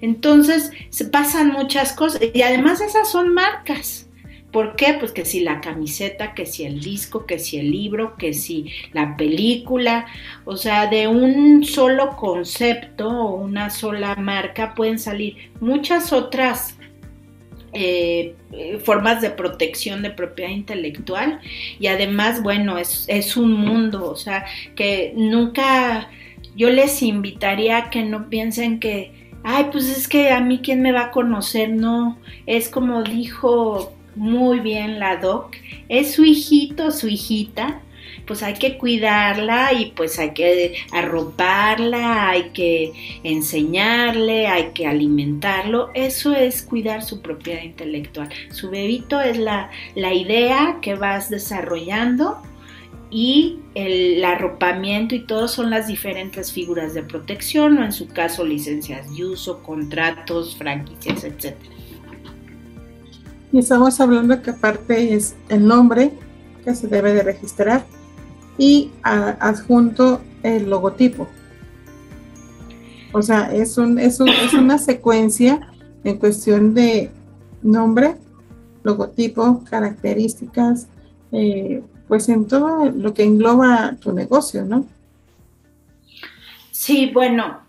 [0.00, 4.08] Entonces se pasan muchas cosas y además esas son marcas.
[4.52, 4.94] ¿Por qué?
[5.00, 8.70] Pues que si la camiseta, que si el disco, que si el libro, que si
[8.92, 10.04] la película,
[10.44, 16.76] o sea, de un solo concepto o una sola marca pueden salir muchas otras
[17.72, 18.34] eh,
[18.84, 21.40] formas de protección de propiedad intelectual
[21.78, 26.08] y además, bueno, es, es un mundo, o sea, que nunca
[26.54, 30.82] yo les invitaría a que no piensen que, ay, pues es que a mí quién
[30.82, 35.54] me va a conocer, no, es como dijo muy bien la doc.
[35.88, 37.80] Es su hijito, su hijita,
[38.26, 45.90] pues hay que cuidarla y pues hay que arroparla, hay que enseñarle, hay que alimentarlo.
[45.94, 48.28] Eso es cuidar su propiedad intelectual.
[48.50, 52.42] Su bebito es la, la idea que vas desarrollando
[53.12, 58.44] y el, arropamiento y todo son las diferentes figuras de protección o en su caso
[58.44, 61.70] licencias de uso, contratos, franquicias, etcétera.
[63.52, 66.10] Y estamos hablando que aparte es el nombre
[66.64, 67.84] que se debe de registrar
[68.62, 71.26] y adjunto el logotipo.
[73.12, 75.68] O sea, es, un, es, una secuencia
[76.04, 77.10] en cuestión de
[77.60, 78.14] nombre,
[78.84, 80.86] logotipo, características,
[81.32, 84.86] eh, pues en todo lo que engloba tu negocio, ¿no?
[86.70, 87.62] Sí, bueno,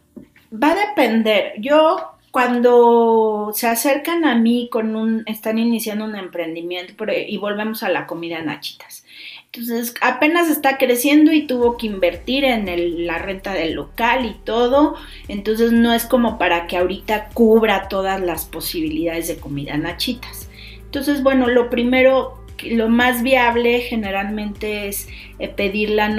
[0.51, 1.53] va a depender.
[1.59, 7.89] Yo cuando se acercan a mí con un, están iniciando un emprendimiento y volvemos a
[7.89, 9.05] la comida nachitas.
[9.45, 14.95] Entonces apenas está creciendo y tuvo que invertir en la renta del local y todo.
[15.27, 20.49] Entonces no es como para que ahorita cubra todas las posibilidades de comida nachitas.
[20.85, 25.07] Entonces, bueno, lo primero lo más viable generalmente es
[25.39, 26.09] eh, pedir la,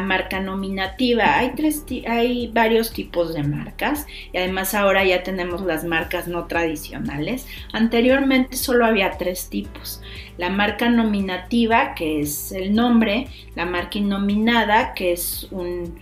[0.00, 1.38] marca nominativa.
[1.38, 6.46] Hay, tres, hay varios tipos de marcas y además ahora ya tenemos las marcas no
[6.46, 7.46] tradicionales.
[7.72, 10.00] Anteriormente solo había tres tipos.
[10.38, 15.98] La marca nominativa, que es el nombre, la marca innominada, que es un,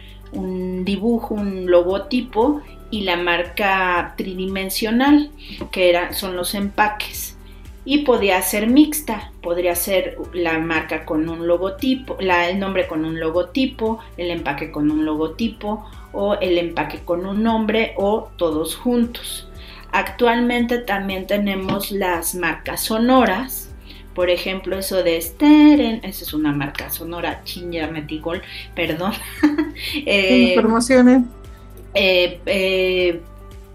[0.84, 5.30] dibujo, un logotipo, y la marca tridimensional,
[5.70, 7.36] que son los empaques
[7.84, 13.04] y podía ser mixta, podría ser la marca con un logotipo, la, el nombre con
[13.04, 18.76] un logotipo, el empaque con un logotipo o el empaque con un nombre o todos
[18.76, 19.48] juntos.
[19.92, 23.70] Actualmente también tenemos las marcas sonoras,
[24.14, 28.42] por ejemplo, eso de Steren, esa es una marca sonora, chinga metigol,
[28.74, 29.12] perdón.
[30.06, 31.22] eh, promociones.
[31.94, 33.20] Eh, eh,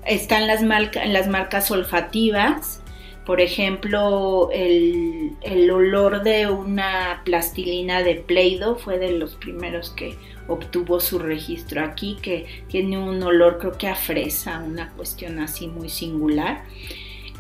[0.06, 2.82] están las, las marcas olfativas,
[3.26, 5.36] por ejemplo, el,
[5.72, 10.16] olor de una plastilina de Play-Doh fue de los primeros que
[10.48, 15.68] obtuvo su registro aquí, que tiene un olor creo que a fresa, una cuestión así
[15.68, 16.64] muy singular.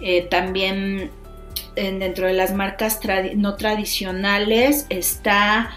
[0.02, 1.12] Eh, también
[1.76, 3.00] dentro de las marcas
[3.36, 5.71] no tradicionales está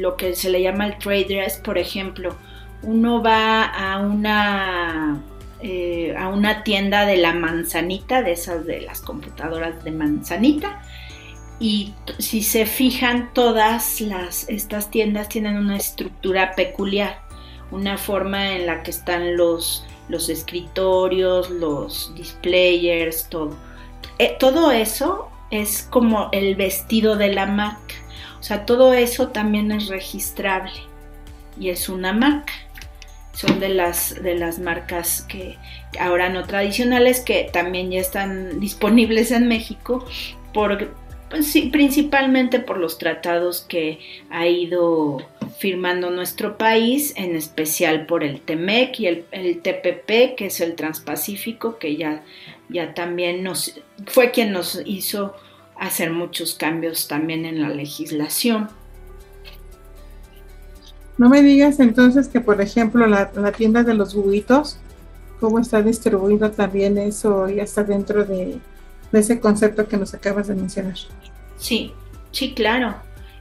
[0.00, 2.34] lo que se le llama el trade dress, por ejemplo.
[2.82, 5.22] Uno va a una
[5.60, 10.82] eh, a una tienda de la manzanita, de esas de las computadoras de manzanita.
[11.58, 17.24] Y si se fijan, todas las, estas tiendas tienen una estructura peculiar.
[17.72, 23.56] una forma en la que están los, los escritorios, los displayers, todo.
[24.18, 27.94] Eh, todo eso es como el vestido de la marca.
[28.38, 30.80] O sea, todo eso también es registrable
[31.58, 32.52] y es una marca.
[33.36, 35.58] Son de las, de las marcas que
[36.00, 40.06] ahora no tradicionales que también ya están disponibles en México
[40.54, 40.90] por,
[41.28, 43.98] pues principalmente por los tratados que
[44.30, 45.18] ha ido
[45.58, 49.24] firmando nuestro país, en especial por el TEMEC y el,
[49.62, 52.24] TPP, que es el Transpacífico, que ya,
[52.68, 55.34] ya también nos fue quien nos hizo
[55.76, 58.68] hacer muchos cambios también en la legislación.
[61.18, 64.78] No me digas entonces que, por ejemplo, la, tienda de los juguitos,
[65.40, 67.48] ¿cómo está distribuido también eso?
[67.48, 68.58] Ya está dentro de,
[69.12, 70.96] de ese concepto que nos acabas de mencionar.
[71.56, 71.92] Sí,
[72.32, 72.96] sí, claro.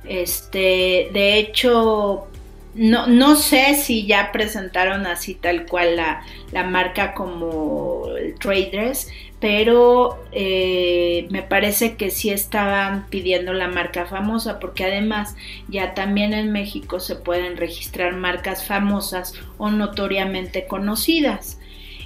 [0.05, 2.27] Este, de hecho,
[2.75, 9.07] no, no sé si ya presentaron así tal cual la, la marca como el Traders,
[9.45, 15.35] pero eh, me parece que sí estaban pidiendo la marca famosa, porque además
[15.67, 21.59] ya también en México se pueden registrar marcas famosas o notoriamente conocidas.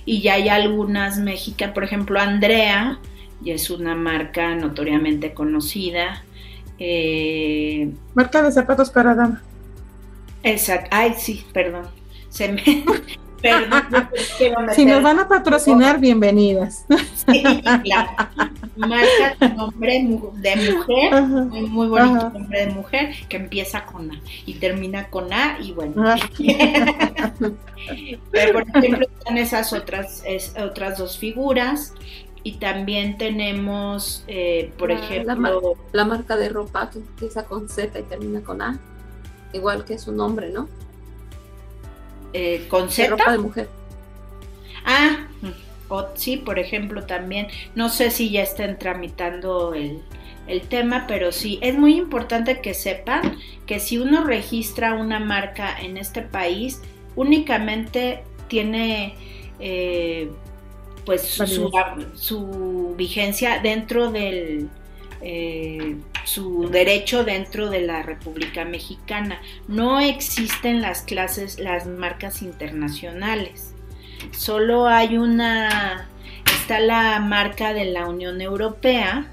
[0.03, 2.99] Y ya hay algunas mexicanas, por ejemplo, Andrea,
[3.41, 6.25] y es una marca notoriamente conocida.
[6.77, 9.41] Eh, marca de zapatos para dama.
[10.43, 10.89] Exacto.
[10.91, 11.87] Ay, sí, perdón.
[12.27, 12.83] Se me.
[13.41, 13.89] Perdón,
[14.75, 16.85] si nos van a patrocinar, bienvenidas.
[17.29, 17.43] Sí,
[17.83, 18.09] claro.
[18.75, 24.55] Marca de nombre de mujer, muy, bonito nombre de mujer, que empieza con A y
[24.55, 26.03] termina con A, y bueno.
[28.31, 30.23] Pero, por ejemplo, están esas otras,
[30.61, 31.93] otras dos figuras.
[32.41, 35.75] Y también tenemos, eh, por ejemplo...
[35.91, 38.79] La, marca de ropa que empieza con Z y termina con A,
[39.51, 40.69] igual que su nombre, ¿no?
[42.33, 43.09] Eh, ¿Con Z?
[43.09, 43.69] ropa de mujer.
[44.85, 45.27] Ah,
[46.15, 47.47] sí, por ejemplo, también.
[47.75, 50.01] No sé si ya estén tramitando el,
[50.47, 55.77] el tema, pero sí, es muy importante que sepan que si uno registra una marca
[55.79, 56.81] en este país,
[57.15, 59.15] únicamente tiene...
[59.59, 60.29] Eh,
[61.09, 61.41] pues
[62.13, 64.69] su, vigencia dentro del
[65.21, 69.41] eh, su derecho dentro de la República Mexicana.
[69.67, 73.73] No existen las clases, las marcas internacionales.
[74.31, 76.07] Solo hay una,
[76.45, 79.29] está la marca de la Unión Europea,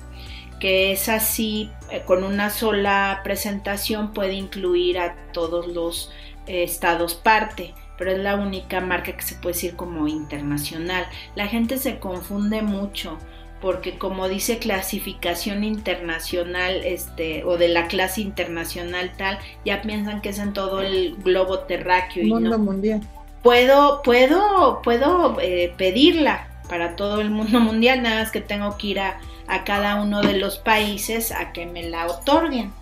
[0.60, 6.10] que es así, eh, con una sola presentación puede incluir a todos los
[6.46, 11.06] eh, estados parte pero es la única marca que se puede decir como internacional.
[11.34, 13.18] La gente se confunde mucho
[13.66, 20.28] porque como dice clasificación internacional este o de la clase internacional tal, ya piensan que
[20.28, 23.00] es en todo el globo terráqueo y mundo mundial.
[23.42, 28.86] Puedo puedo puedo eh, pedirla para todo el mundo mundial, nada más que tengo que
[28.86, 32.72] ir a, a cada uno de los países a que me la otorguen,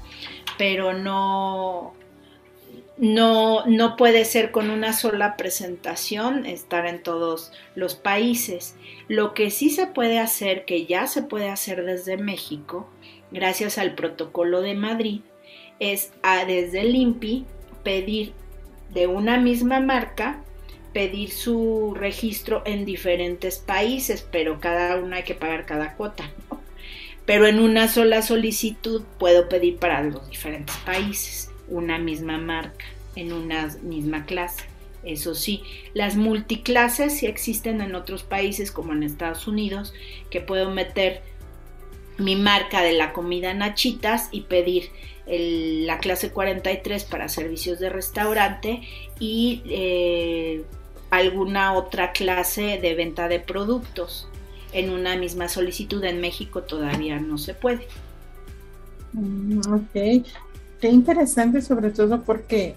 [0.58, 1.94] pero no
[2.96, 8.76] no, no puede ser con una sola presentación estar en todos los países.
[9.08, 12.88] Lo que sí se puede hacer, que ya se puede hacer desde México,
[13.32, 15.20] gracias al protocolo de Madrid,
[15.80, 17.46] es a, desde el INPI
[17.82, 18.32] pedir
[18.90, 20.40] de una misma marca,
[20.92, 26.30] pedir su registro en diferentes países, pero cada uno hay que pagar cada cuota.
[27.26, 32.84] Pero en una sola solicitud puedo pedir para los diferentes países una misma marca
[33.16, 34.64] en una misma clase.
[35.04, 35.62] Eso sí,
[35.92, 39.92] las multiclases sí existen en otros países como en Estados Unidos,
[40.30, 41.22] que puedo meter
[42.16, 44.90] mi marca de la comida Nachitas y pedir
[45.26, 48.82] la clase 43 para servicios de restaurante
[49.18, 50.64] y eh,
[51.10, 54.28] alguna otra clase de venta de productos.
[54.72, 57.86] En una misma solicitud en México todavía no se puede.
[59.12, 60.26] Mm, ok,
[60.84, 62.74] Qué interesante sobre todo porque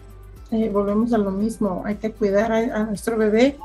[0.54, 3.58] eh, volvemos a lo mismo, hay que cuidar a, nuestro bebé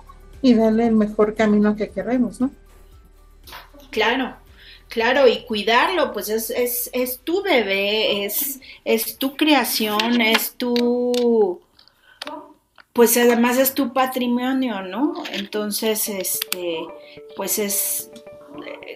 [0.42, 2.50] y darle el mejor camino que queremos, ¿no?
[3.90, 4.34] Claro,
[4.88, 11.60] claro, y cuidarlo, pues es, es, es tu bebé, es, es tu creación, es tu,
[12.92, 15.22] pues además es tu patrimonio, ¿no?
[15.30, 16.78] Entonces, este,
[17.36, 18.10] pues es,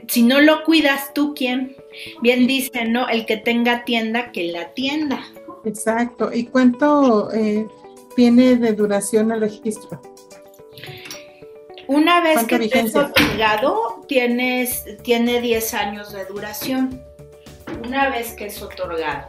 [0.09, 1.76] si no lo cuidas tú, ¿quién?
[2.22, 3.09] Bien dice, ¿no?
[3.09, 5.24] El que tenga tienda, que la tienda.
[5.64, 6.30] Exacto.
[6.32, 7.66] ¿Y cuánto eh,
[8.14, 10.01] tiene de duración el registro?
[11.88, 17.03] Una vez que estés otorgado, tienes, tiene 10 años de duración.
[17.84, 19.28] Una vez que es otorgado.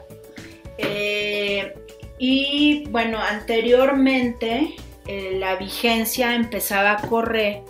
[0.77, 1.73] Eh,
[2.17, 7.63] y bueno, anteriormente eh, la vigencia empezaba a correr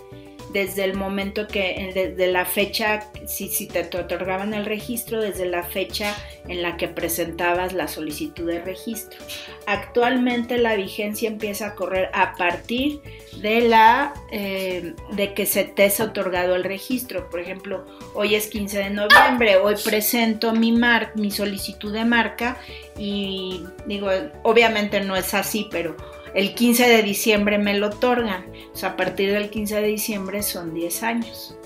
[0.58, 5.62] desde el momento que, desde la fecha, si, si te, otorgaban el registro, desde la
[5.62, 6.16] fecha
[6.48, 9.20] en la que presentabas la solicitud de registro.
[9.66, 13.00] Actualmente la vigencia empieza a correr a partir
[13.40, 17.30] de la eh, de que se te es otorgado el registro.
[17.30, 22.56] Por ejemplo, hoy es 15 de noviembre, hoy presento mi mar, mi solicitud de marca
[22.98, 24.10] y digo,
[24.42, 25.96] obviamente no es así, pero
[26.34, 28.44] el 15 de diciembre me lo otorgan.
[28.72, 31.56] O sea, a partir del 15 de diciembre son 10 años.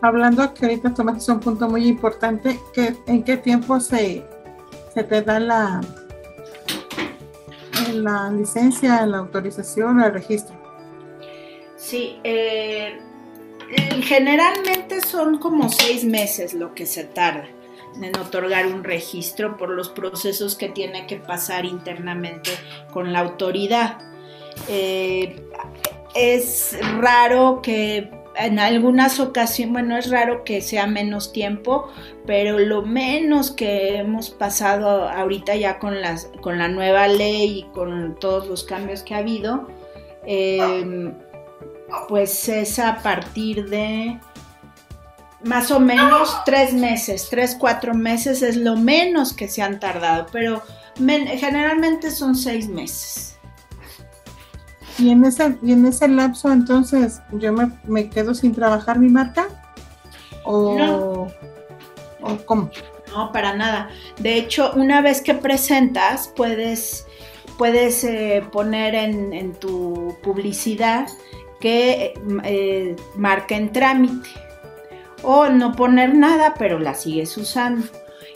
[0.00, 4.24] Hablando que ahorita tomaste un punto muy importante, que ¿en qué tiempo se,
[4.94, 5.80] se te da la,
[7.92, 10.56] la licencia, la autorización, el registro?
[11.76, 12.98] Sí, eh,
[14.02, 17.48] generalmente son como seis meses lo que se tarda
[18.02, 22.50] en otorgar un registro por los procesos que tiene que pasar internamente
[22.92, 23.98] con la autoridad.
[24.68, 25.40] Eh,
[26.14, 31.88] es raro que en algunas ocasiones, bueno, es raro que sea menos tiempo,
[32.26, 37.62] pero lo menos que hemos pasado ahorita ya con, las, con la nueva ley y
[37.72, 39.66] con todos los cambios que ha habido,
[40.24, 41.12] eh,
[42.08, 44.18] pues es a partir de
[45.44, 50.26] más o menos tres meses, tres, cuatro meses es lo menos que se han tardado,
[50.32, 50.62] pero
[50.96, 53.38] generalmente son seis meses.
[54.98, 57.52] ¿Y en, ese, y en ese lapso entonces yo
[57.84, 59.46] me, quedo sin trabajar mi marca?
[60.44, 61.28] ¿O,
[62.20, 62.70] ¿O cómo?
[63.12, 63.90] No, para nada.
[64.18, 67.06] De hecho, una vez que presentas, puedes,
[67.56, 71.06] puedes eh, poner en, tu publicidad
[71.60, 72.14] que
[72.44, 74.47] eh, marca en trámite
[75.22, 77.86] o no poner nada, pero la sigues usando.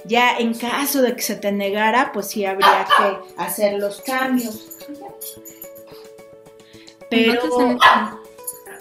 [0.04, 4.78] Ya en caso de que se te negara, pues sí habría que hacer los cambios.
[7.08, 7.78] Pero,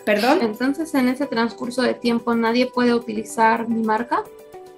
[0.06, 0.40] ¿perdón?
[0.42, 4.24] Entonces, en ese transcurso de tiempo, nadie puede utilizar mi marca.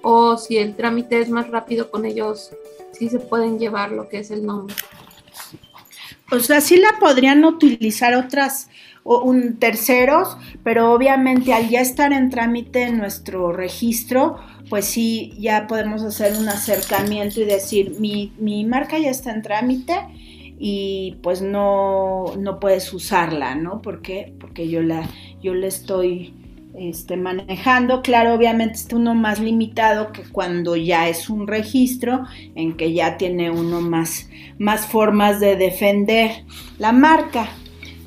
[0.02, 2.50] O si el trámite es más rápido con ellos,
[2.92, 4.74] sí se pueden llevar lo que es el nombre.
[6.30, 8.68] O sea, sí la podrían utilizar otras
[9.04, 14.36] un, terceros, pero obviamente al ya estar en trámite nuestro registro,
[14.70, 19.42] pues sí, ya podemos hacer un acercamiento y decir, mi, mi marca ya está en
[19.42, 19.94] trámite
[20.58, 23.82] y pues no, no puedes usarla, ¿no?
[23.82, 24.32] ¿Por qué?
[24.40, 25.06] Porque yo la,
[25.42, 26.32] yo la estoy
[26.74, 28.02] este, manejando.
[28.02, 32.24] Claro, obviamente está uno más limitado que cuando ya es un registro,
[32.54, 34.28] en que ya tiene uno más,
[34.58, 36.44] más formas de defender
[36.78, 37.48] la marca.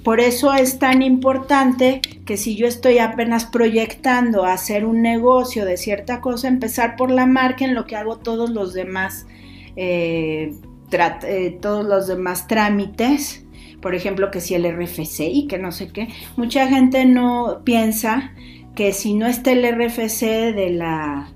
[0.07, 5.75] Por eso es tan importante que si yo estoy apenas proyectando hacer un negocio de
[5.75, 9.27] cierta cosa, empezar por la marca en lo que hago todos los demás,
[9.75, 10.53] eh,
[10.93, 13.45] eh, todos los demás trámites.
[13.81, 16.07] Por ejemplo, que si el RFC y que no sé qué.
[16.37, 18.31] Mucha gente no piensa
[18.75, 21.33] que si no está el RFC de la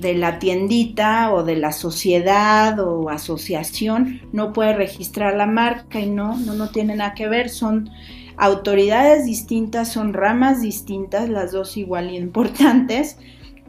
[0.00, 6.08] de la tiendita o de la sociedad o asociación no puede registrar la marca y
[6.08, 7.90] no, no, no tiene nada que ver, son
[8.36, 13.18] autoridades distintas, son ramas distintas, las dos igual importantes,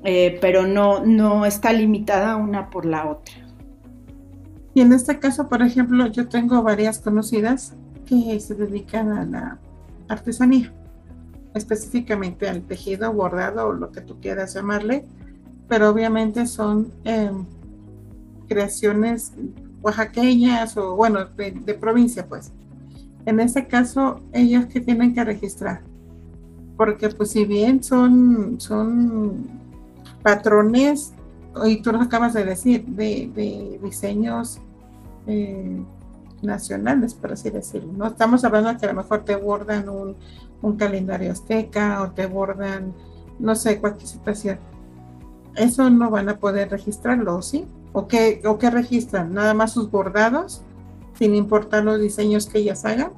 [0.03, 3.33] eh, pero no, no está limitada una por la otra.
[4.75, 7.73] Y en este caso, por ejemplo, yo tengo varias conocidas
[8.05, 9.59] que se dedican a la
[10.07, 10.71] artesanía,
[11.55, 15.05] específicamente al tejido, bordado o lo que tú quieras llamarle
[15.69, 17.45] pero obviamente son em,
[18.47, 19.31] creaciones
[19.81, 22.51] oaxaqueñas o bueno, de, provincia pues.
[23.25, 25.81] En este caso, ellos que tienen que registrar,
[26.75, 29.47] porque pues si bien son, son
[30.23, 31.13] patrones,
[31.63, 34.59] y tú lo acabas de decir, de, diseños
[35.27, 35.83] eh,
[36.41, 38.07] nacionales, por así decirlo, ¿no?
[38.07, 40.15] Estamos hablando de que a lo mejor te bordan un,
[40.61, 42.93] un calendario azteca o te bordan,
[43.37, 44.57] no sé, cualquier situación
[45.59, 47.65] eso no van a poder registrarlo, ¿sí?
[47.93, 49.33] ¿O qué, o qué registran?
[49.33, 50.63] ¿Nada más sus bordados,
[51.17, 53.11] sin importar los diseños que ellas hagan?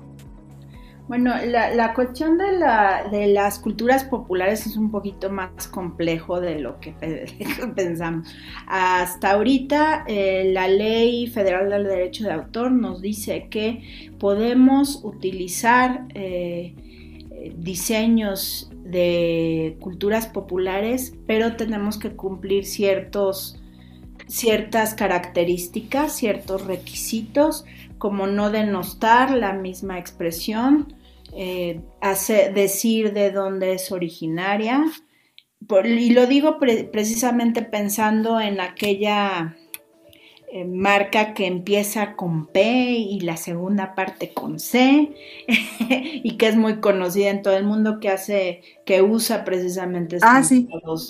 [1.07, 6.59] Bueno, la, cuestión de, la, de, las culturas populares es un poquito más complejo de
[6.59, 6.93] lo que
[7.75, 8.33] pensamos.
[8.65, 16.05] Hasta ahorita eh, la ley federal del derecho de autor nos dice que podemos utilizar
[16.13, 16.75] eh,
[17.57, 23.59] diseños de culturas populares, pero tenemos que cumplir ciertos,
[24.27, 27.65] ciertas características, ciertos requisitos,
[27.97, 30.95] como no denostar la misma expresión,
[31.33, 31.81] eh,
[32.53, 34.83] decir de dónde es originaria.
[35.85, 39.55] y lo digo precisamente pensando en aquella
[40.53, 45.13] eh, marca que empieza con P y la segunda parte con C
[45.87, 50.43] y que es muy conocida en todo el mundo que hace que usa precisamente ah,
[50.43, 50.67] sí.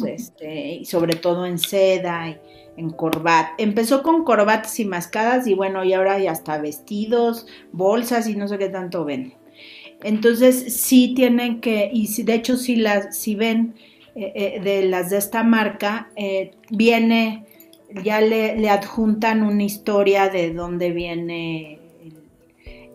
[0.08, 2.38] este, y sobre todo en seda y
[2.78, 3.48] en corbat.
[3.58, 8.48] Empezó con corbatas y mascadas y bueno, y ahora ya hasta vestidos, bolsas y no
[8.48, 9.34] sé qué tanto ven.
[10.04, 13.74] Entonces sí tienen que, y de hecho si las, si ven
[14.14, 16.12] eh, eh, de las de esta marca,
[16.70, 17.48] viene
[18.04, 21.80] ya le, adjuntan una historia de dónde viene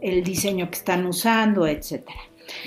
[0.00, 2.02] el, diseño que están usando, etc.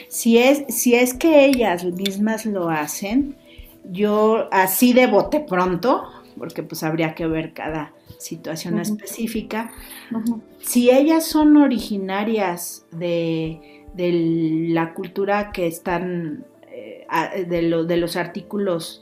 [0.07, 3.35] Si es, si es que ellas mismas lo hacen,
[3.91, 6.03] yo así de bote pronto,
[6.37, 9.71] porque pues habría que ver cada situación específica,
[10.59, 17.05] si ellas son originarias de, la cultura que están, eh,
[17.47, 19.01] de, de los artículos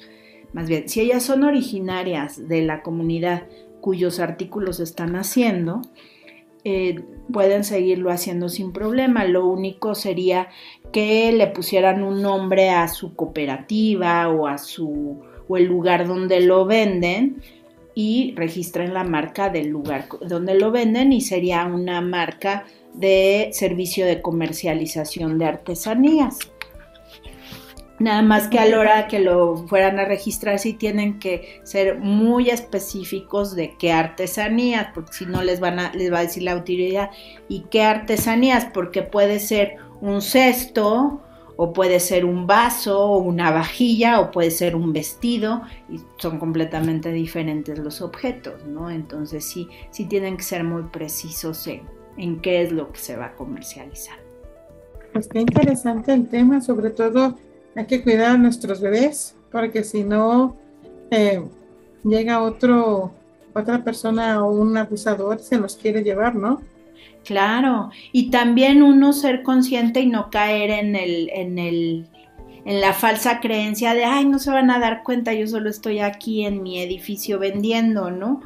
[0.57, 3.43] más bien, si ellas son originarias de la comunidad
[3.79, 5.83] cuyos artículos están haciendo,
[6.63, 6.95] eh,
[7.31, 9.23] pueden seguirlo haciendo sin problema.
[9.25, 10.47] Lo único sería
[10.91, 16.39] que le pusieran un nombre a su cooperativa o a su o el lugar donde
[16.39, 17.39] lo venden
[17.93, 24.07] y registren la marca del lugar donde lo venden y sería una marca de servicio
[24.07, 26.39] de comercialización de artesanías.
[27.99, 31.97] Nada más que a la hora que lo fueran a registrar sí tienen que ser
[31.97, 36.43] muy específicos de qué artesanías, porque si no les van a, les va a decir
[36.43, 37.09] la autoridad
[37.47, 41.21] y qué artesanías, porque puede ser un cesto,
[41.59, 46.37] o puede ser un vaso, o una vajilla, o puede ser un vestido, y son
[46.37, 48.91] completamente diferentes los objetos, ¿no?
[48.91, 51.81] Entonces sí, sí tienen que ser muy precisos en,
[52.15, 54.19] en qué es lo que se va a comercializar.
[55.13, 57.35] Pues qué interesante el tema, sobre todo
[57.78, 60.57] hay que cuidar a nuestros bebés, porque si no
[61.11, 61.43] eh,
[62.03, 63.13] llega otro,
[63.53, 66.59] otra persona o un abusador, se los quiere llevar, ¿no?
[67.23, 72.07] Claro, y también uno ser consciente y no caer en el, en el,
[72.65, 75.99] en la falsa creencia de, ay, no se van a dar cuenta, yo solo estoy
[75.99, 78.41] aquí en mi edificio vendiendo, ¿no?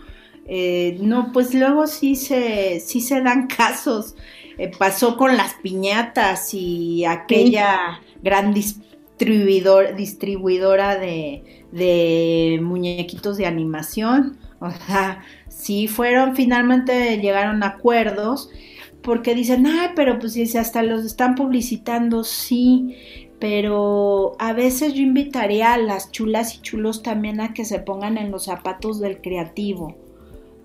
[0.46, 4.16] Eh, no, pues luego sí se, sí se dan casos.
[4.58, 8.91] Eh, pasó con las piñatas y aquella gran disputa
[9.26, 14.38] distribuidora de, muñequitos de animación.
[14.60, 18.50] O sea, sí fueron, finalmente llegaron a acuerdos,
[19.02, 22.96] porque dicen, ay, pero pues si hasta los están publicitando, sí,
[23.40, 28.18] pero a veces yo invitaría a las chulas y chulos también a que se pongan
[28.18, 29.98] en los zapatos del creativo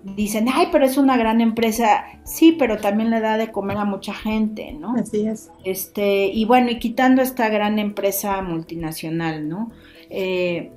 [0.03, 2.05] dicen, ay, pero es una gran empresa.
[2.23, 4.95] Sí, pero también le da de comer a mucha gente, ¿no?
[4.95, 5.51] Así es.
[5.63, 9.71] Este, y bueno, y quitando esta gran empresa multinacional, ¿no?
[10.09, 10.71] Eh,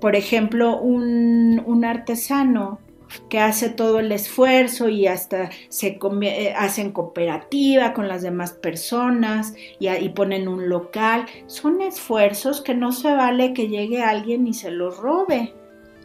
[0.00, 2.78] por ejemplo, un, artesano
[3.28, 9.54] que hace todo el esfuerzo y hasta se eh, hacen cooperativa con las demás personas
[9.78, 11.26] y, y, ponen un local.
[11.46, 15.54] Son esfuerzos que no se vale que llegue alguien y se los robe.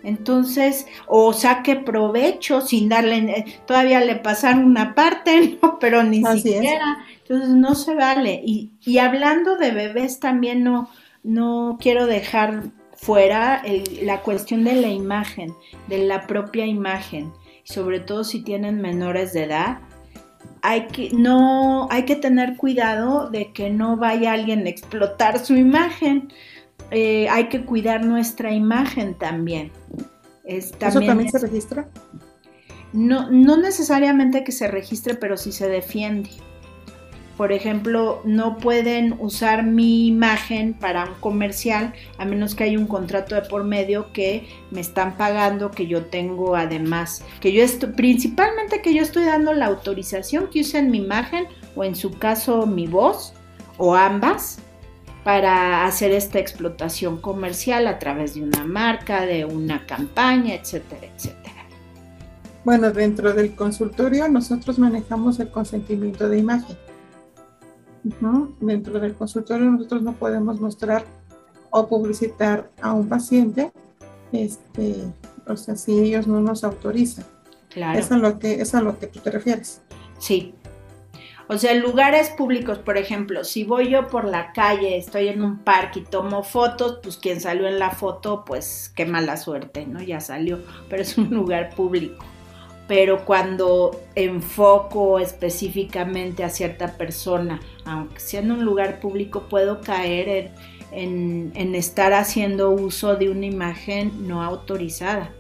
[0.04, 5.80] Entonces, o saque provecho sin darle, eh, todavía le pasaron una parte, ¿no?
[5.80, 7.00] pero ni siquiera.
[7.22, 8.42] Entonces, no se vale.
[8.46, 10.90] Y, y, hablando de bebés, también no,
[11.24, 12.64] no quiero dejar
[12.96, 13.64] fuera
[14.02, 15.54] la cuestión de la imagen,
[15.88, 17.32] de la propia imagen,
[17.64, 19.80] sobre todo si tienen menores de edad.
[20.62, 25.56] Hay que, no, hay que tener cuidado de que no vaya alguien a explotar su
[25.56, 26.34] imagen
[26.92, 29.72] eh, hay que cuidar nuestra imagen también.
[30.44, 31.88] ¿Eso también se registra?
[32.92, 36.32] No, no necesariamente que se registre, pero sí se defiende.
[37.38, 42.88] Por ejemplo, no pueden usar mi imagen para un comercial a menos que haya un
[42.88, 47.92] contrato de por medio que me están pagando, que yo tengo además, que yo estoy,
[47.94, 51.46] principalmente que yo estoy dando la autorización que usen mi imagen
[51.78, 53.34] o en su caso mi voz
[53.78, 54.60] o ambas
[55.30, 61.68] para hacer esta explotación comercial a través de una marca, de una campaña, etcétera, etcétera.
[62.66, 66.76] Bueno, dentro del consultorio nosotros manejamos el consentimiento de imagen.
[68.60, 71.06] Dentro del consultorio nosotros no podemos mostrar
[71.70, 73.72] o publicitar a un paciente,
[74.32, 74.96] este,
[75.46, 77.26] o sea, si ellos no nos autorizan.
[77.70, 78.00] Claro.
[78.00, 79.84] Eso es lo que, es a lo que tú te refieres.
[80.18, 80.56] Sí,
[81.52, 85.58] o sea, lugares públicos, por ejemplo, si voy yo por la calle, estoy en un
[85.58, 90.00] parque y tomo fotos, pues quien salió en la foto, pues qué mala suerte, ¿no?
[90.00, 92.24] Ya salió, pero es un lugar público.
[92.88, 100.52] Pero cuando enfoco específicamente a cierta persona, aunque sea en un lugar público, puedo caer
[100.92, 105.34] en, en estar haciendo uso de una imagen no autorizada.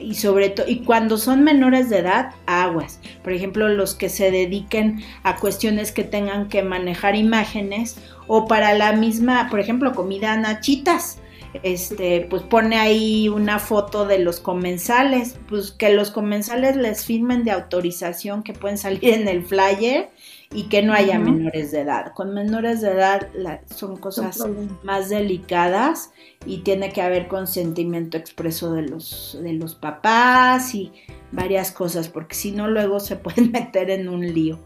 [0.00, 3.00] Y sobre todo y cuando son menores de edad aguas.
[3.22, 8.74] Por ejemplo los que se dediquen a cuestiones que tengan que manejar imágenes o para
[8.74, 11.18] la misma por ejemplo comida nachitas
[11.62, 17.44] este pues pone ahí una foto de los comensales pues que los comensales les firmen
[17.44, 20.10] de autorización que pueden salir en el flyer
[20.52, 22.12] y que no haya menores de edad.
[22.14, 23.28] Con menores de edad
[23.74, 24.42] son cosas
[24.82, 26.10] más delicadas
[26.46, 30.92] y tiene que haber consentimiento expreso de los, de los papás y
[31.32, 34.58] varias cosas, porque si no luego se pueden meter en un lío.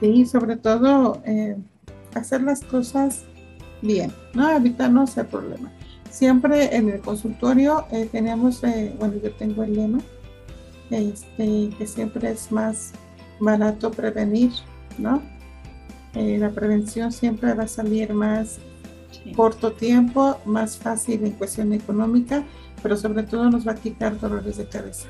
[0.00, 1.56] Sí, sobre todo eh,
[2.14, 3.24] hacer las cosas
[3.82, 4.50] bien, ¿no?
[4.50, 5.70] Evitarnos el problema.
[6.10, 9.98] Siempre en el consultorio eh, tenemos, eh, bueno, yo tengo el lema,
[10.90, 12.92] este, que siempre es más
[13.40, 14.52] barato prevenir,
[14.98, 15.22] ¿no?
[16.14, 18.58] Eh, la prevención siempre va a salir más
[19.34, 22.44] corto tiempo, más fácil en cuestión económica,
[22.82, 25.08] pero sobre todo nos va a quitar dolores de cabeza.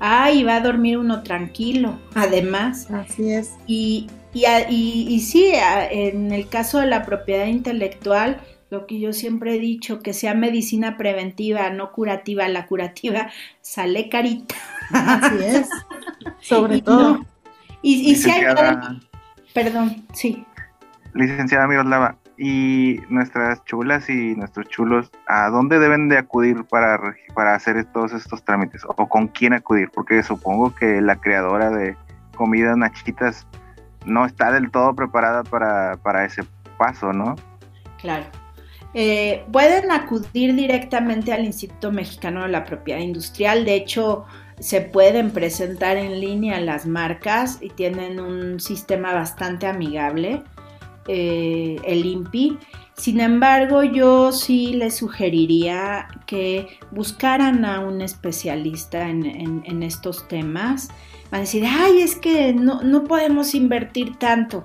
[0.00, 2.90] Ah, y va a dormir uno tranquilo, además.
[2.90, 3.52] Así es.
[3.66, 9.14] Y, y, y, y sí, en el caso de la propiedad intelectual, lo que yo
[9.14, 13.30] siempre he dicho, que sea medicina preventiva, no curativa, la curativa
[13.62, 14.54] sale carita.
[14.92, 15.68] Así es,
[16.40, 17.24] sobre todo.
[17.80, 18.44] Y, si hay...
[19.54, 20.44] Perdón, sí.
[21.14, 27.00] Licenciada Miroslava, y nuestras chulas y nuestros chulos, ¿a dónde deben de acudir para,
[27.34, 28.82] para hacer todos estos trámites?
[28.86, 29.88] ¿O con quién acudir?
[29.94, 31.96] Porque supongo que la creadora de
[32.36, 33.46] comidas nachitas
[34.06, 36.44] no está del todo preparada para, para ese
[36.78, 37.36] paso, ¿no?
[38.00, 38.24] Claro.
[38.94, 43.64] Eh, pueden acudir directamente al Instituto Mexicano de la Propiedad Industrial.
[43.64, 44.24] De hecho,
[44.58, 50.42] se pueden presentar en línea las marcas y tienen un sistema bastante amigable,
[51.08, 52.58] eh, el INPI.
[52.96, 60.88] Sin embargo, yo sí les sugeriría que buscaran a un especialista en, estos temas.
[61.30, 64.64] Van a decir, ay, es que no, podemos invertir tanto.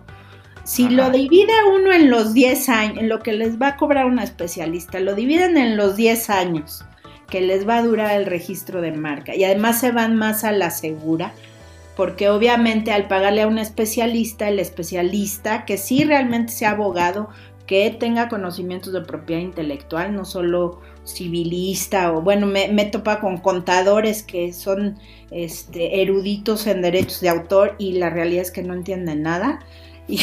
[0.63, 4.05] Si lo divide uno en los 10 años, en lo que les va a cobrar
[4.05, 6.85] una especialista, lo dividen en los 10 años
[7.29, 10.51] que les va a durar el registro de marca y además se van más a
[10.51, 11.33] la segura
[11.95, 17.29] porque obviamente al pagarle a un especialista, el especialista que sí realmente sea abogado,
[17.65, 23.37] que tenga conocimientos de propiedad intelectual, no solo civilista o bueno, me, me topa con
[23.37, 24.99] contadores que son
[25.31, 29.59] este, eruditos en derechos de autor y la realidad es que no entienden nada.
[30.07, 30.19] Y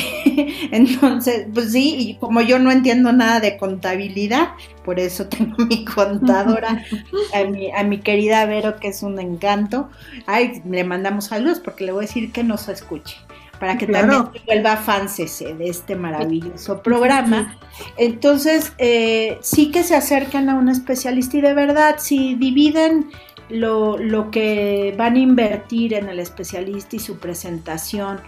[0.70, 4.50] entonces, pues sí, y como yo no entiendo nada de contabilidad,
[4.84, 6.84] por eso tengo mi contadora,
[7.34, 9.88] a mi, a mi querida Vero, que es un encanto.
[10.26, 13.16] Ay, le mandamos saludos porque le voy a decir que nos escuche
[13.58, 17.58] para que también vuelva fans de este maravilloso programa.
[17.96, 23.10] Entonces, eh, sí que se acercan a un especialista y de verdad, si dividen
[23.48, 28.20] lo, lo que van a invertir en el especialista y su presentación,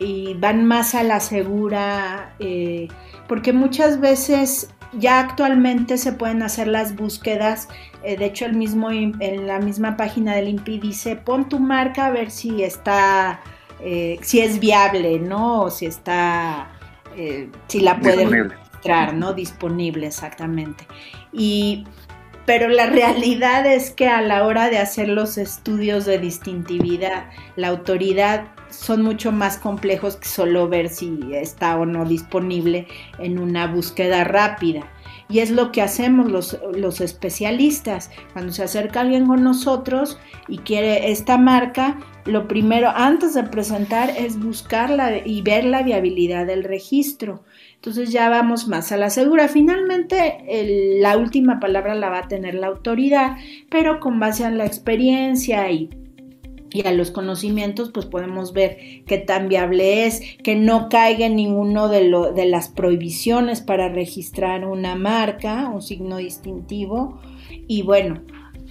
[0.00, 2.88] y van más a la segura, eh,
[3.28, 7.68] porque muchas veces ya actualmente se pueden hacer las búsquedas,
[8.02, 12.06] eh, de hecho el mismo, en la misma página del INPI dice, pon tu marca
[12.06, 13.40] a ver si está,
[13.82, 15.62] eh, si es viable, ¿no?
[15.62, 16.70] O si está,
[17.66, 19.32] si la pueden registrar, ¿no?
[19.32, 20.86] Disponible, exactamente.
[21.32, 21.84] Y
[22.50, 27.68] pero la realidad es que a la hora de hacer los estudios de distintividad, la
[27.68, 32.88] autoridad son mucho más complejos que solo ver si está o no disponible
[33.20, 34.82] en una búsqueda rápida.
[35.30, 38.10] Y es lo que hacemos los, especialistas.
[38.32, 40.18] Cuando se acerca alguien con nosotros
[40.48, 46.46] y quiere esta marca, lo primero antes de presentar es buscarla y ver la viabilidad
[46.46, 47.44] del registro.
[47.76, 49.48] Entonces ya vamos más a la segura.
[49.48, 53.36] Finalmente la última palabra la va a tener la autoridad,
[53.70, 55.90] pero con base a la experiencia y
[56.72, 61.36] y a los conocimientos, pues podemos ver qué tan viable es, que no caiga en
[61.36, 67.20] ninguno de, lo, de las prohibiciones para registrar una marca, un signo distintivo.
[67.66, 68.22] Y bueno,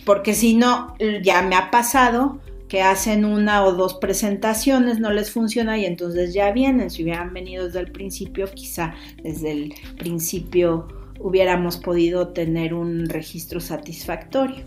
[0.05, 5.31] porque si no, ya me ha pasado que hacen una o dos presentaciones, no les
[5.31, 6.89] funciona y entonces ya vienen.
[6.89, 8.93] Si hubieran venido desde el principio, quizá
[9.23, 10.87] desde el principio
[11.19, 14.63] hubiéramos podido tener un registro satisfactorio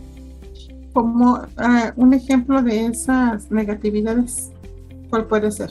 [0.93, 4.53] como ah, un ejemplo de esas negatividades,
[5.11, 5.70] ¿cuál puede ser?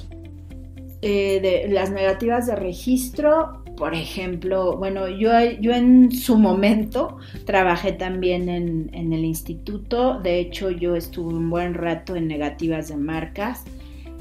[1.01, 8.49] Eh, las negativas de registro, por ejemplo, bueno, yo, yo en su momento trabajé también
[8.49, 13.63] en, el instituto, de hecho yo estuve un buen rato en negativas de marcas,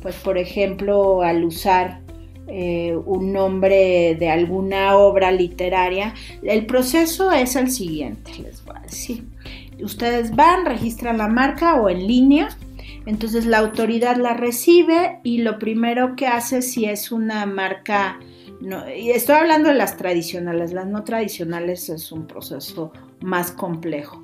[0.00, 2.00] pues por ejemplo al usar
[2.48, 8.80] eh, un nombre de alguna obra literaria, el proceso es el siguiente, les voy a
[8.80, 9.24] decir
[9.82, 12.48] Ustedes van, registran la marca o en línea.
[13.06, 18.18] Entonces la autoridad la recibe y lo primero que hace si es una marca,
[18.96, 24.22] y estoy hablando de las tradicionales, las no tradicionales es un proceso más complejo.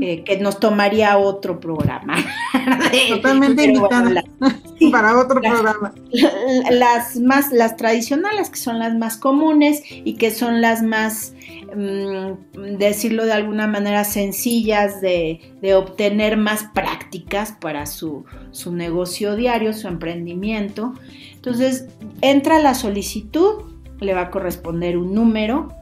[0.00, 2.16] Eh, que nos tomaría otro programa.
[3.08, 4.24] Totalmente invitada
[4.90, 5.92] para otro programa.
[6.70, 11.34] Las más, las tradicionales, que son las más comunes y que son las más,
[11.74, 15.40] mm, decirlo de alguna manera, sencillas de,
[15.74, 20.94] obtener más prácticas para su, su negocio diario, su emprendimiento.
[21.34, 21.86] Entonces,
[22.20, 23.64] entra la solicitud,
[24.00, 25.72] le va a corresponder un número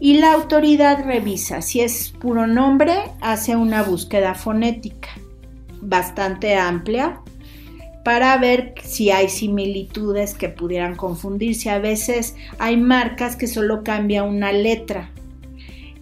[0.00, 5.10] y la autoridad revisa si es puro nombre, hace una búsqueda fonética
[5.82, 7.20] bastante amplia
[8.02, 11.68] para ver si hay similitudes que pudieran confundirse.
[11.68, 15.10] A veces hay marcas que solo cambia una letra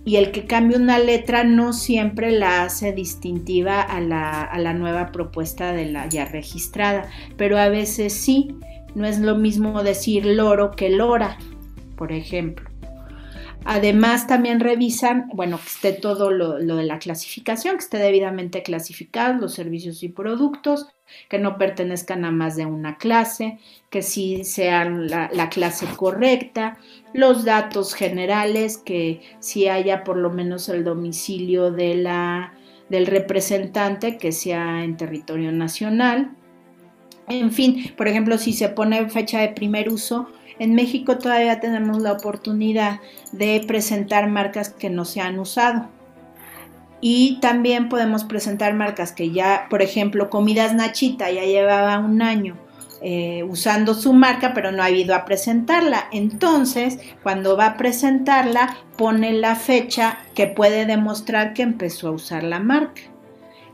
[0.05, 4.75] y el que cambia una letra no siempre la hace distintiva a la, a la
[4.75, 8.55] nueva propuesta de la ya registrada, pero a veces sí.
[8.95, 11.37] No es lo mismo decir loro que lora,
[11.95, 12.68] por ejemplo.
[13.65, 19.35] Además, también revisan, bueno, que esté todo lo, de la clasificación, que esté debidamente clasificado,
[19.35, 20.87] los servicios y productos,
[21.29, 23.59] que no pertenezcan a más de una clase,
[23.91, 26.79] que sí sean la, la clase correcta,
[27.13, 32.09] los datos generales, que sí haya por lo menos el domicilio del
[33.07, 36.31] representante, que sea en territorio nacional.
[37.29, 40.29] En fin, por ejemplo, si se pone fecha de primer uso,
[40.59, 43.01] en México todavía tenemos la oportunidad
[43.33, 45.89] de presentar marcas que no se han usado.
[47.01, 52.57] Y también podemos presentar marcas que ya, por ejemplo, Comidas Nachita ya llevaba un año
[53.01, 56.09] eh, usando su marca, pero no ha ido a presentarla.
[56.11, 62.43] Entonces, cuando va a presentarla, pone la fecha que puede demostrar que empezó a usar
[62.43, 63.03] la marca.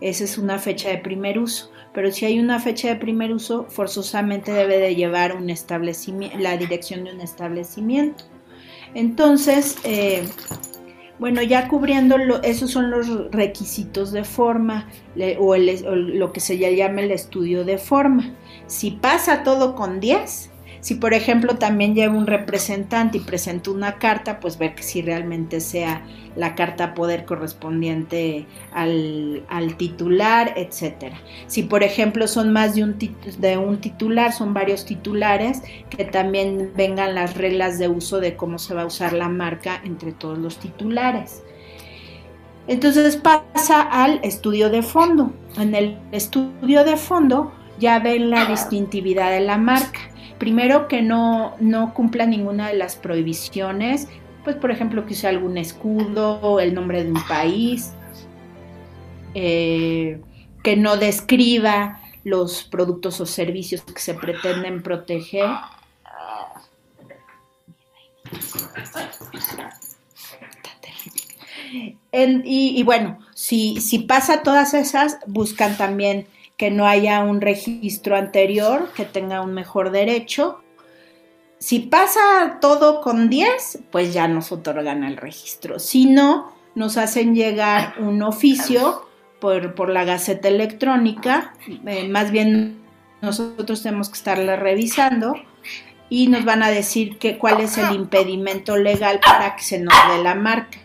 [0.03, 3.67] Esa es una fecha de primer uso pero si hay una fecha de primer uso,
[3.71, 5.47] forzosamente debe de llevar un
[6.39, 8.25] la dirección de un establecimiento.
[8.95, 10.25] Entonces, eh,
[11.21, 14.89] bueno, ya cubriendo esos son los requisitos de forma
[15.39, 18.35] o, lo que se llama el estudio de forma.
[18.67, 20.51] Si pasa todo con 10,
[20.85, 25.01] si por ejemplo también lleva un representante y presenta una carta, pues ver que si
[25.01, 26.03] realmente sea
[26.37, 29.47] la carta poder correspondiente al,
[29.79, 31.17] titular, etcétera.
[31.47, 36.73] Si por ejemplo son más de un, de un titular, son varios titulares, que también
[36.77, 40.37] vengan las reglas de uso de cómo se va a usar la marca entre todos
[40.37, 41.43] los titulares.
[42.67, 45.33] Entonces pasa al estudio de fondo.
[45.57, 50.11] En el estudio de fondo ya ven la distintividad de la marca
[50.45, 51.57] primero que no,
[51.95, 54.09] cumpla ninguna de las prohibiciones,
[54.45, 57.95] pues por ejemplo que use algún escudo, el nombre de un país,
[59.33, 60.21] eh,
[60.63, 65.49] que no describa los productos o servicios que se pretenden proteger.
[72.13, 76.27] y, bueno, si, si pasa todas esas, buscan también
[76.57, 80.63] que no haya un registro anterior que tenga un mejor derecho.
[81.59, 85.79] Si pasa todo con 10, pues ya nos otorgan el registro.
[85.79, 89.07] Si no, nos hacen llegar un oficio
[89.41, 91.55] por, la Gaceta Electrónica,
[91.87, 92.83] eh, más bien
[93.21, 95.35] nosotros tenemos que estarla revisando
[96.09, 99.95] y nos van a decir que, cuál es el impedimento legal para que se nos
[100.11, 100.79] dé la marca.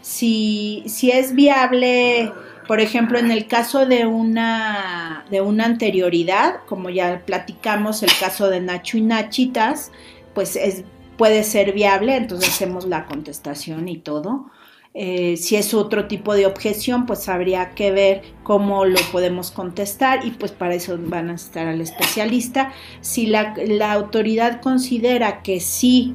[0.00, 2.32] Si, si es viable
[2.72, 8.48] por ejemplo, en el caso de una, de una anterioridad, como ya platicamos, el caso
[8.48, 9.92] de Nacho y Nachitas,
[10.32, 10.82] pues es,
[11.18, 14.46] puede ser viable, entonces hacemos la contestación y todo.
[14.94, 20.24] Eh, si es otro tipo de objeción, pues habría que ver cómo lo podemos contestar
[20.24, 22.72] y pues para eso van a estar al especialista.
[23.02, 26.14] Si la, la autoridad considera que sí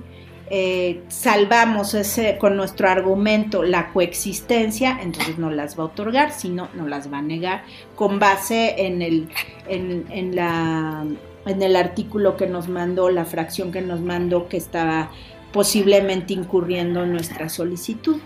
[0.49, 6.69] eh, salvamos ese, con nuestro argumento la coexistencia, entonces no las va a otorgar, sino
[6.73, 7.63] no las va a negar
[7.95, 9.27] con base en el,
[9.67, 11.05] en, la,
[11.45, 15.11] en el artículo que nos mandó, la fracción que nos mandó que estaba
[15.51, 18.17] posiblemente incurriendo en nuestra solicitud.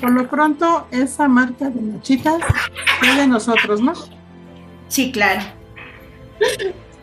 [0.00, 2.42] Por lo pronto, esa marca de Nachitas
[3.02, 3.92] es de nosotros, ¿no?
[4.88, 5.42] Sí, claro.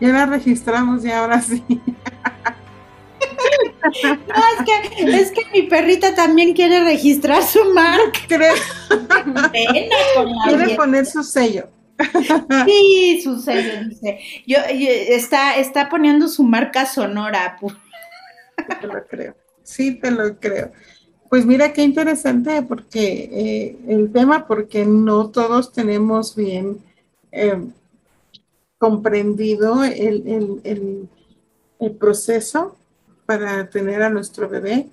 [0.01, 1.63] Ya la registramos y ahora sí.
[4.03, 8.19] No, es que, es que mi perrita también quiere registrar su marca.
[10.45, 11.69] quiere poner su sello.
[12.65, 14.19] Sí, su sello, dice.
[14.47, 17.57] Yo, está, está poniendo su marca sonora.
[18.81, 19.35] Te lo creo.
[19.63, 20.71] Sí, te lo creo.
[21.29, 26.79] Pues mira qué interesante porque eh, el tema, porque no todos tenemos bien
[27.31, 27.61] eh,
[28.79, 32.75] comprendido el, el, proceso
[33.29, 34.89] para tener a nuestro bebé,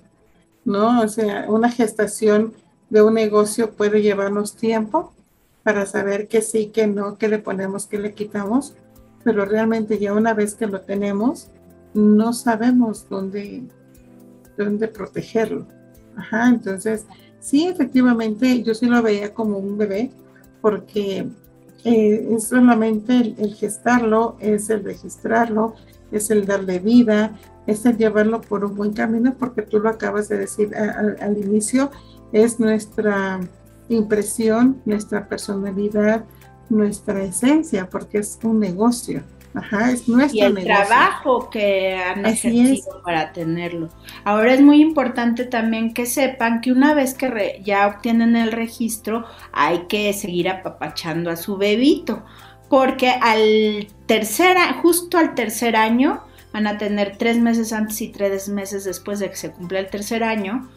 [0.67, 1.01] ¿no?
[1.01, 2.53] O sea, una gestación
[2.91, 5.15] de un negocio puede llevarnos tiempo
[5.63, 8.75] para saber que sí, que no, que le ponemos, que le quitamos,
[9.25, 11.49] pero realmente ya una vez que lo tenemos,
[11.95, 13.63] no sabemos dónde,
[14.59, 15.67] dónde protegerlo.
[16.15, 17.07] Ajá, entonces,
[17.41, 20.11] sí, efectivamente, yo sí lo veía como un bebé,
[20.61, 21.27] porque
[21.85, 25.75] eh, es solamente el, gestarlo, es el registrarlo,
[26.13, 27.33] es el darle vida,
[27.67, 31.91] es el llevarlo por un buen camino, porque tú lo acabas de decir al inicio,
[32.33, 33.41] es nuestra
[33.89, 36.25] impresión, nuestra personalidad,
[36.69, 39.23] nuestra esencia, porque es un negocio.
[39.55, 43.89] Ajá, es nuestro y el trabajo que han ejercido para tenerlo.
[44.23, 49.25] Ahora es muy importante también que sepan que una vez que ya obtienen el registro,
[49.53, 52.23] hay que seguir apapachando a su bebito,
[52.69, 58.49] porque al tercer, justo al tercer año, van a tener tres meses antes y tres
[58.49, 60.69] meses después de que se cumpla el tercer año,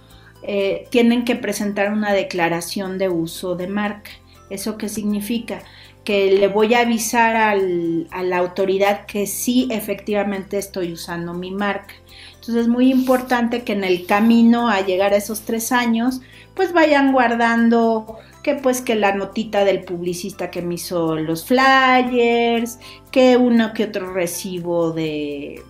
[0.43, 4.11] eh, tienen que presentar una declaración de uso de marca.
[4.49, 5.61] ¿Eso qué significa?
[6.09, 11.93] que le voy a avisar a la autoridad que sí efectivamente estoy usando mi marca.
[12.33, 16.21] Entonces es muy importante que en el camino a llegar a esos tres años,
[16.55, 18.17] pues vayan guardando
[18.55, 22.79] pues que la notita del publicista que me hizo los flyers,
[23.11, 25.63] que uno que otro recibo de,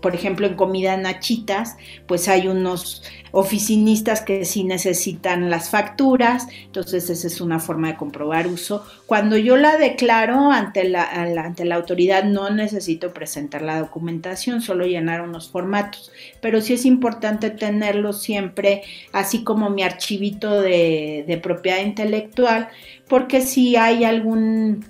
[0.00, 1.76] por ejemplo, en comida Nachitas,
[2.06, 7.96] pues hay unos oficinistas que sí necesitan las facturas, entonces esa es una forma de
[7.96, 8.84] comprobar uso.
[9.06, 14.86] Cuando yo la declaro ante la, ante la autoridad no necesito presentar la documentación, solo
[14.86, 18.82] llenar unos formatos, pero sí es importante tenerlo siempre,
[19.12, 22.68] así como mi archivito de propiedad intelectual,
[23.08, 24.84] porque si hay algún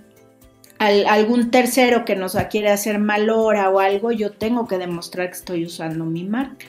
[0.78, 5.36] algún tercero que nos quiere hacer mal hora o algo, yo tengo que demostrar que
[5.36, 6.66] estoy usando mi marca.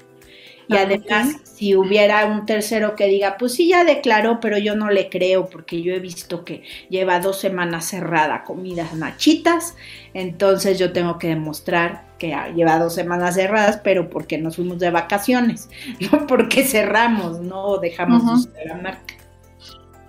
[0.67, 4.75] Y ah, además, si hubiera un tercero que diga, pues sí, ya declaró, pero yo
[4.75, 9.75] no le creo porque yo he visto que lleva dos semanas cerrada comidas nachitas,
[10.13, 14.91] entonces yo tengo que demostrar que lleva dos semanas cerradas, pero porque nos fuimos de
[14.91, 15.69] vacaciones,
[16.11, 19.15] no porque cerramos, no dejamos de usar la marca.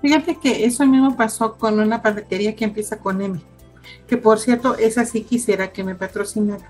[0.03, 3.41] Fíjate que eso mismo pasó con una panadería que empieza con M
[4.11, 6.69] que por cierto, esa sí quisiera que me patrocinara.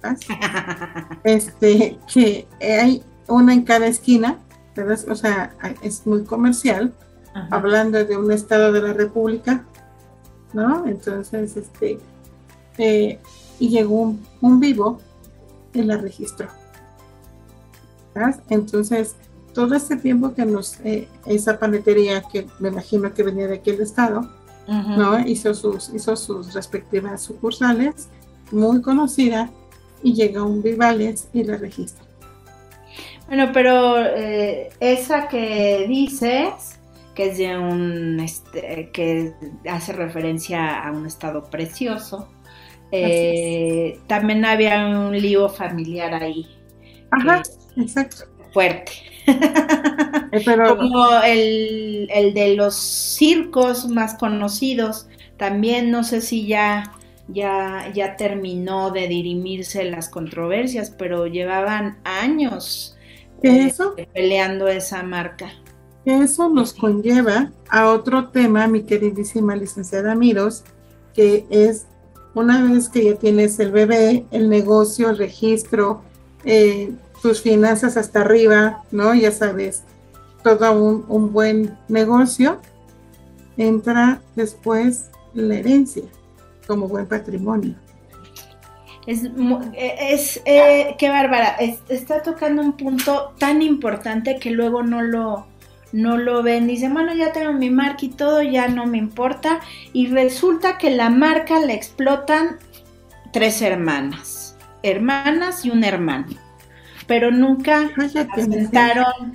[1.24, 4.38] este, que hay una en cada esquina,
[4.76, 5.00] ¿verdad?
[5.08, 6.94] O sea, es muy comercial,
[7.50, 9.64] hablando de un estado de la República,
[10.52, 10.86] ¿no?
[10.86, 11.98] Entonces, este,
[12.78, 13.18] eh,
[13.58, 15.00] y llegó un, vivo
[15.72, 16.46] y la registró.
[18.50, 19.16] Entonces,
[19.52, 23.80] todo este tiempo que nos, eh, esa panetería que me imagino que venía de aquel
[23.80, 24.37] estado,
[24.68, 25.26] ¿no?
[25.26, 28.08] Hizo sus, hizo sus respectivas sucursales,
[28.52, 29.50] muy conocida,
[30.02, 32.04] y llega un Vivales y la registra.
[33.26, 36.78] Bueno, pero eh, esa que dices,
[37.14, 39.34] que es de un, este, que
[39.68, 42.28] hace referencia a un estado precioso,
[42.90, 46.46] eh, también había un lío familiar ahí.
[47.10, 47.42] Ajá,
[47.76, 48.24] exacto.
[48.52, 48.92] Fuerte.
[50.32, 56.92] Eh, Como el, de los circos más conocidos, también no sé si ya,
[57.28, 62.96] ya, ya terminó de dirimirse las controversias, pero llevaban años
[63.42, 63.72] eh,
[64.12, 65.50] peleando esa marca.
[66.04, 70.64] Eso nos conlleva a otro tema, mi queridísima licenciada Miros,
[71.14, 71.86] que es
[72.34, 76.02] una vez que ya tienes el bebé, el negocio, el registro,
[76.44, 79.14] eh, tus finanzas hasta arriba, ¿no?
[79.14, 79.82] Ya sabes,
[80.42, 80.72] todo
[81.08, 82.60] un, buen negocio,
[83.56, 86.04] entra después la herencia
[86.66, 87.74] como buen patrimonio.
[89.06, 89.22] Es,
[89.74, 91.56] es eh, qué bárbara,
[91.88, 95.46] está tocando un punto tan importante que luego no lo,
[95.92, 96.66] no lo ven.
[96.66, 99.60] Dice, bueno, ya tengo mi marca y todo, ya no me importa.
[99.94, 102.58] Y resulta que la marca la explotan
[103.32, 106.48] tres hermanas, hermanas y un hermano
[107.08, 107.90] pero nunca
[108.36, 109.32] asentaron,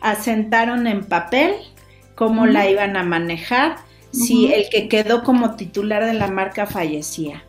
[0.00, 1.54] asentaron en papel
[2.14, 3.76] cómo la iban a manejar
[4.12, 7.44] si el que quedó como titular de la marca fallecía.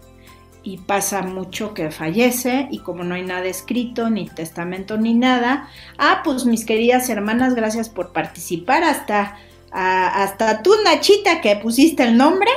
[0.64, 5.70] Y pasa mucho que fallece y como no hay nada escrito, ni testamento, ni nada,
[5.98, 9.38] ah, pues mis queridas hermanas, gracias por participar, hasta,
[9.72, 12.52] hasta tú, Nachita, que pusiste el nombre,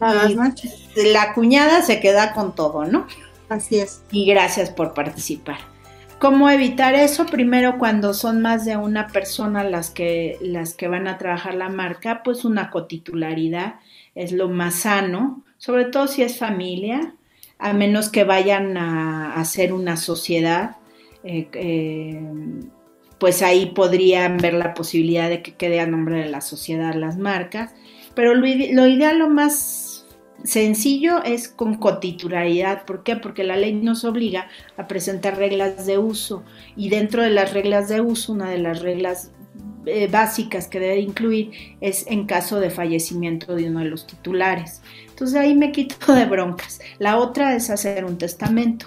[0.00, 3.06] la cuñada se queda con todo, ¿no?
[3.50, 4.00] Así es.
[4.10, 5.71] Y gracias por participar
[6.22, 7.26] ¿Cómo evitar eso?
[7.26, 11.68] Primero, cuando son más de una persona las que, las que van a trabajar la
[11.68, 13.80] marca, pues una cotitularidad
[14.14, 17.16] es lo más sano, sobre todo si es familia,
[17.58, 20.76] a menos que vayan a hacer una sociedad.
[21.24, 22.20] Eh, eh,
[23.18, 27.18] pues ahí podrían ver la posibilidad de que quede a nombre de la sociedad las
[27.18, 27.74] marcas.
[28.14, 29.81] Pero lo, lo ideal, lo más
[30.44, 32.84] sencillo es con cotitularidad.
[32.84, 33.16] ¿Por qué?
[33.16, 36.42] Porque la ley nos obliga a presentar reglas de uso
[36.76, 39.32] y dentro de las reglas de uso, una de las reglas
[39.84, 44.80] eh, básicas que debe incluir es en caso de fallecimiento de uno de los titulares.
[45.08, 46.80] Entonces ahí me quito de broncas.
[46.98, 48.86] La otra es hacer un testamento.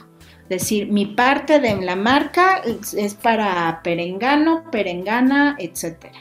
[0.49, 6.13] Decir, mi parte de la marca es para perengano, perengana, etcétera.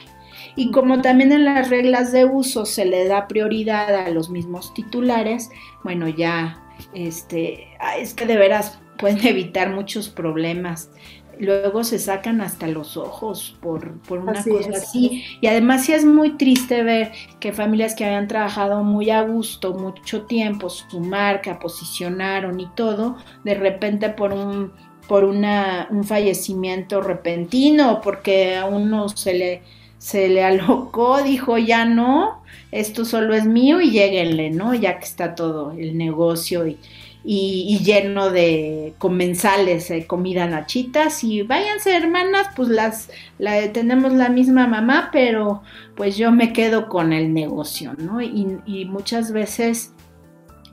[0.55, 4.73] Y como también en las reglas de uso se le da prioridad a los mismos
[4.73, 5.49] titulares,
[5.83, 6.61] bueno, ya,
[6.93, 7.67] este,
[7.99, 10.89] es que de veras pueden evitar muchos problemas.
[11.37, 15.25] Luego se sacan hasta los ojos por, una cosa así.
[15.41, 19.73] Y además sí es muy triste ver que familias que habían trabajado muy a gusto,
[19.73, 24.71] mucho tiempo, su marca, posicionaron y todo, de repente por un
[25.07, 29.61] por una, un fallecimiento repentino, porque a uno se le
[30.05, 34.75] se le alocó, dijo ya no, esto solo es mío y lléguenle, ¿no?
[34.75, 36.77] Ya que está todo el negocio y,
[37.23, 44.29] y, lleno de comensales, eh, comida nachitas y váyanse hermanas, pues las la, tenemos la
[44.29, 45.63] misma mamá, pero
[45.95, 48.21] pues yo me quedo con el negocio, ¿no?
[48.21, 49.91] Y, y muchas veces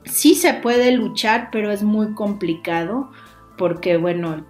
[0.05, 3.09] sí se puede luchar, pero es muy complicado
[3.57, 4.45] porque, bueno,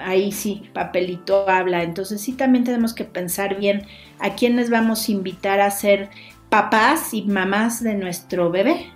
[0.00, 1.82] ahí sí, papelito habla.
[1.82, 3.86] Entonces sí también tenemos que pensar bien
[4.18, 6.10] a quiénes vamos a invitar a ser
[6.48, 8.86] papás y mamás de nuestro bebé.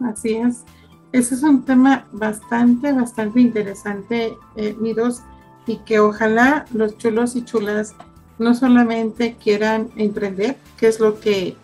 [0.00, 0.64] Así es.
[1.12, 5.22] Ese es un tema bastante, bastante interesante, eh, Miros,
[5.66, 7.94] y que ojalá los chulos y chulas
[8.38, 11.56] no solamente quieran emprender, que es lo que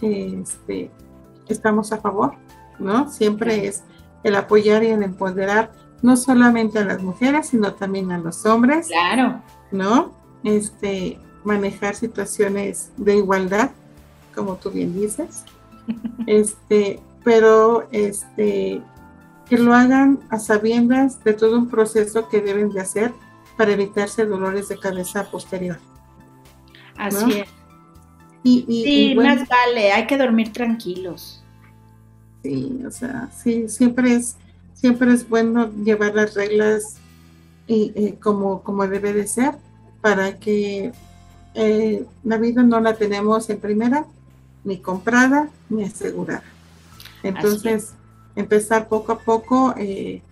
[0.00, 0.90] este,
[1.48, 2.34] estamos a favor,
[2.78, 3.10] ¿no?
[3.10, 3.82] Siempre es
[4.22, 8.88] el apoyar y el empoderar no solamente a las mujeres, sino también a los hombres.
[8.88, 9.42] Claro.
[9.70, 10.12] ¿No?
[10.44, 13.70] Este, manejar situaciones de igualdad,
[14.34, 15.44] como tú bien dices.
[16.26, 18.80] Este, pero este,
[19.48, 23.12] que lo hagan a sabiendas de todo un proceso que deben de hacer
[23.56, 25.78] para evitarse dolores de cabeza posterior.
[26.96, 27.48] Así es.
[28.42, 31.42] Y, sí, más vale, hay que dormir tranquilos.
[32.42, 34.36] Sí, o sea, sí, siempre es
[34.80, 36.96] siempre es bueno llevar las reglas
[37.66, 39.54] y, como, como debe de ser
[40.00, 40.92] para que
[41.54, 44.06] eh, la vida no la tenemos en primera,
[44.64, 46.42] ni comprada, ni asegurada.
[47.22, 47.92] Entonces,
[48.34, 50.22] empezar poco a poco eh,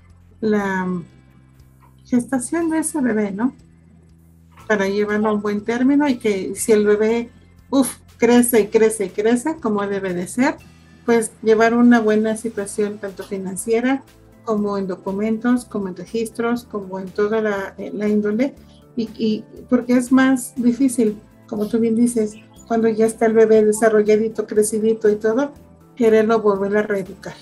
[0.40, 0.88] la
[2.06, 3.54] gestación de ese bebé, ¿no?
[4.66, 7.30] Para llevarlo a un buen término y que si el bebé,
[7.70, 10.56] uff, crece y crece y crece como debe de ser,
[11.04, 14.02] pues llevar una buena situación tanto financiera
[14.48, 18.54] como en documentos, como en registros, como en toda la, eh, índole,
[18.96, 22.34] y, porque es más difícil, como tú bien dices,
[22.66, 25.52] cuando ya está el bebé desarrolladito, crecidito y todo,
[25.96, 27.34] quererlo volver a reeducar.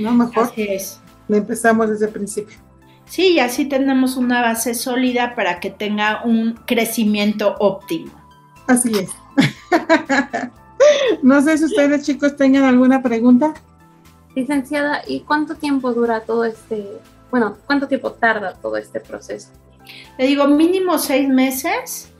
[0.00, 0.12] ¿No?
[0.12, 1.00] Mejor así es.
[1.28, 2.56] empezamos desde el principio.
[3.06, 8.10] Sí, y así tenemos una base sólida para que tenga un crecimiento óptimo.
[8.66, 9.10] Así es.
[11.22, 13.54] no sé si ustedes chicos tengan alguna pregunta.
[14.34, 16.86] Licenciada, ¿y cuánto tiempo dura todo este,
[17.30, 19.48] bueno, cuánto tiempo tarda todo este proceso?
[20.18, 22.12] Le digo, mínimo seis meses,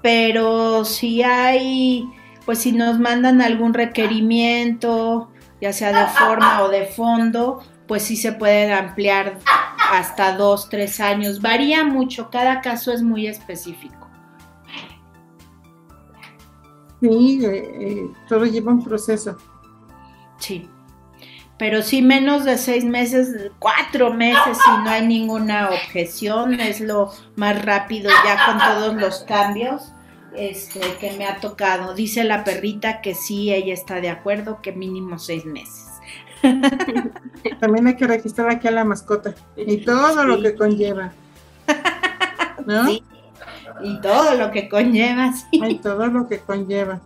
[0.00, 2.08] pero si hay,
[2.46, 8.16] pues si nos mandan algún requerimiento, ya sea de forma o de fondo, pues sí
[8.16, 9.38] se puede ampliar
[9.92, 11.42] hasta dos, tres años.
[11.42, 14.08] Varía mucho, cada caso es muy específico.
[17.02, 19.36] Sí, eh, eh, todo lleva un proceso.
[20.38, 20.68] Sí
[21.58, 27.12] pero sí menos de seis meses, cuatro meses, si no hay ninguna objeción, es lo
[27.36, 29.92] más rápido ya con todos los cambios
[30.36, 31.94] este, que me ha tocado.
[31.94, 35.86] Dice la perrita que sí, ella está de acuerdo, que mínimo seis meses.
[37.60, 41.12] También hay que registrar aquí a la mascota y todo lo que conlleva.
[42.66, 42.86] ¿No?
[42.86, 43.02] Sí.
[43.82, 45.46] Y todo lo que conlleva, sí.
[45.52, 47.00] Y todo lo que conlleva.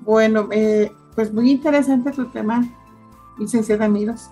[0.00, 2.64] Bueno, eh, pues muy interesante tu tema,
[3.38, 4.30] licenciada Amigos.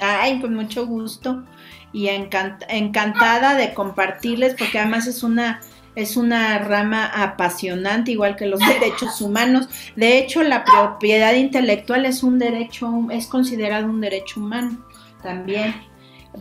[0.00, 1.44] Ay, con mucho gusto
[1.92, 5.60] y encantada de compartirles porque además es una
[5.94, 9.68] es una rama apasionante igual que los derechos humanos.
[9.96, 14.84] De hecho, la propiedad intelectual es un derecho es considerado un derecho humano
[15.22, 15.74] también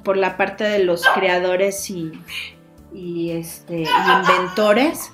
[0.03, 2.11] por la parte de los creadores y,
[2.93, 3.85] y, este,
[4.19, 5.11] inventores.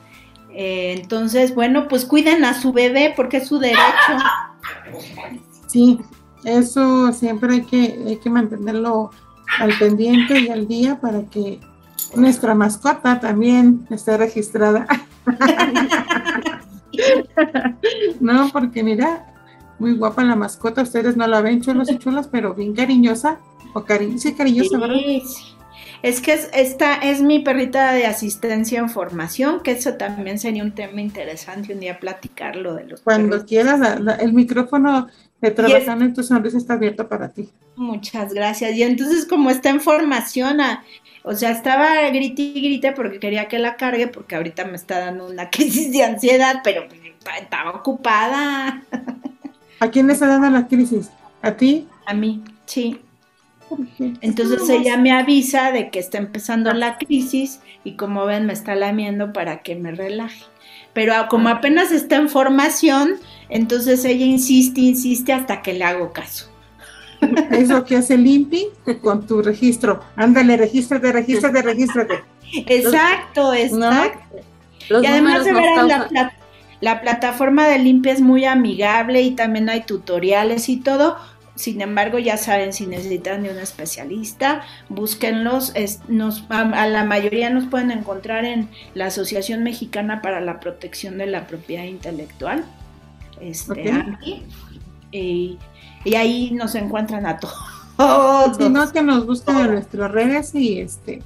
[0.54, 4.18] Eh, entonces, bueno, pues cuiden a su bebé porque es su derecho.
[5.68, 6.00] Sí,
[6.44, 9.12] eso siempre hay que, hay que mantenerlo
[9.60, 11.60] al pendiente y al día para que
[12.16, 14.88] nuestra mascota también esté registrada.
[18.20, 19.34] no, porque mira,
[19.80, 23.40] muy guapa la mascota, ustedes no la ven chulos y chulas, pero bien cariñosa,
[23.74, 24.98] o cari sí, cariñosa, ¿verdad?
[26.04, 30.72] Es que esta es mi perrita de asistencia en formación, que eso también sería un
[30.72, 35.08] tema interesante un día platicarlo de los Cuando quieras, el micrófono
[35.42, 37.50] de Trabajando en tu Sonrisa está abierto para ti.
[37.76, 38.76] Muchas gracias.
[38.76, 40.60] Y entonces como está en formación,
[41.24, 45.00] o sea, estaba grite y grite porque quería que la cargue, porque ahorita me está
[45.00, 46.84] dando una crisis de ansiedad, pero
[47.40, 48.84] estaba ocupada.
[49.80, 51.10] ¿A quién le está dando la crisis?
[51.42, 51.88] ¿A ti?
[52.06, 53.00] A mí, sí.
[54.22, 58.76] Entonces ella me avisa de que está empezando la crisis y como ven me está
[58.76, 60.44] lamiendo para que me relaje.
[60.94, 61.54] Pero como ah.
[61.54, 63.16] apenas está en formación,
[63.50, 66.48] entonces ella insiste, insiste hasta que le hago caso.
[67.52, 68.68] Es lo que hace Limpi
[69.02, 70.02] con tu registro.
[70.16, 72.24] Ándale, regístrate, regístrate, regístrate.
[72.66, 74.38] Exacto, exacto.
[74.90, 76.34] Y además de ver la,
[76.82, 81.16] la plataforma de Limpi es muy amigable y también hay tutoriales y todo
[81.62, 85.74] sin embargo, ya saben, si necesitan de un especialista, búsquenlos.
[86.08, 91.28] nos, a, la mayoría nos pueden encontrar en la Asociación Mexicana para la Protección de
[91.28, 92.66] la Propiedad Intelectual.
[93.40, 93.94] Este,
[95.12, 95.60] y,
[96.16, 97.38] ahí nos encuentran a
[97.98, 98.58] todos.
[98.58, 101.22] Si no, que nos busquen en nuestras redes y este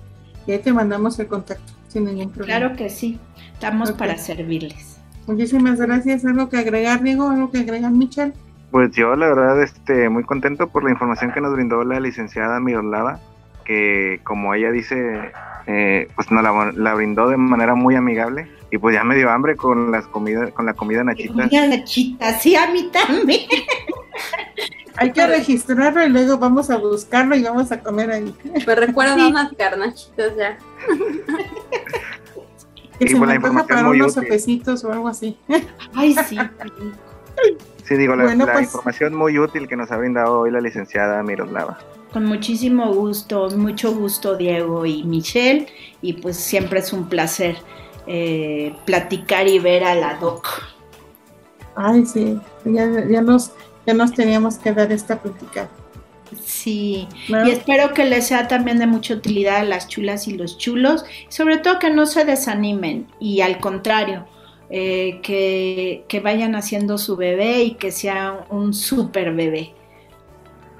[0.47, 2.59] ya te mandamos el contacto sin ningún problema.
[2.59, 3.19] Claro que sí,
[3.53, 4.97] estamos para servirles.
[5.27, 6.25] Muchísimas gracias.
[6.25, 7.29] ¿Algo que agregar, Diego?
[7.29, 8.33] ¿Algo que agregar, Michelle?
[8.71, 12.59] Pues yo la verdad este muy contento por la información que nos brindó la licenciada
[12.59, 13.19] Miroslava,
[13.63, 15.31] que como ella dice,
[15.67, 16.43] eh, pues nos
[16.75, 20.51] la, brindó de manera muy amigable y pues ya me dio hambre con las comidas,
[20.51, 21.33] con la comida nachita.
[21.33, 23.41] Comida nachita, sí a mí también.
[24.97, 28.33] Hay que registrarlo y luego vamos a buscarlo y vamos a comer ahí.
[28.63, 30.57] Pues recuerda unas carnachitas ya.
[32.97, 35.37] que y se pues me la para unos sopecitos o algo así.
[35.93, 36.37] Ay, sí.
[37.87, 41.77] Sí, digo, la, pues- información muy útil que nos ha brindado hoy la licenciada Miroslava.
[42.11, 45.67] Con muchísimo gusto, mucho gusto Diego y Michelle,
[46.01, 47.57] y pues siempre es un placer
[48.07, 50.47] eh, platicar y ver a la doc.
[51.75, 52.87] Ay, sí, ya,
[53.21, 53.51] nos,
[53.85, 55.67] ya nos teníamos que dar esta plática.
[56.43, 60.57] Sí, y espero que les sea también de mucha utilidad a las chulas y los
[60.57, 64.25] chulos, sobre todo que no se desanimen y al contrario,
[64.69, 69.73] eh, que, vayan haciendo su bebé y que sea un super bebé.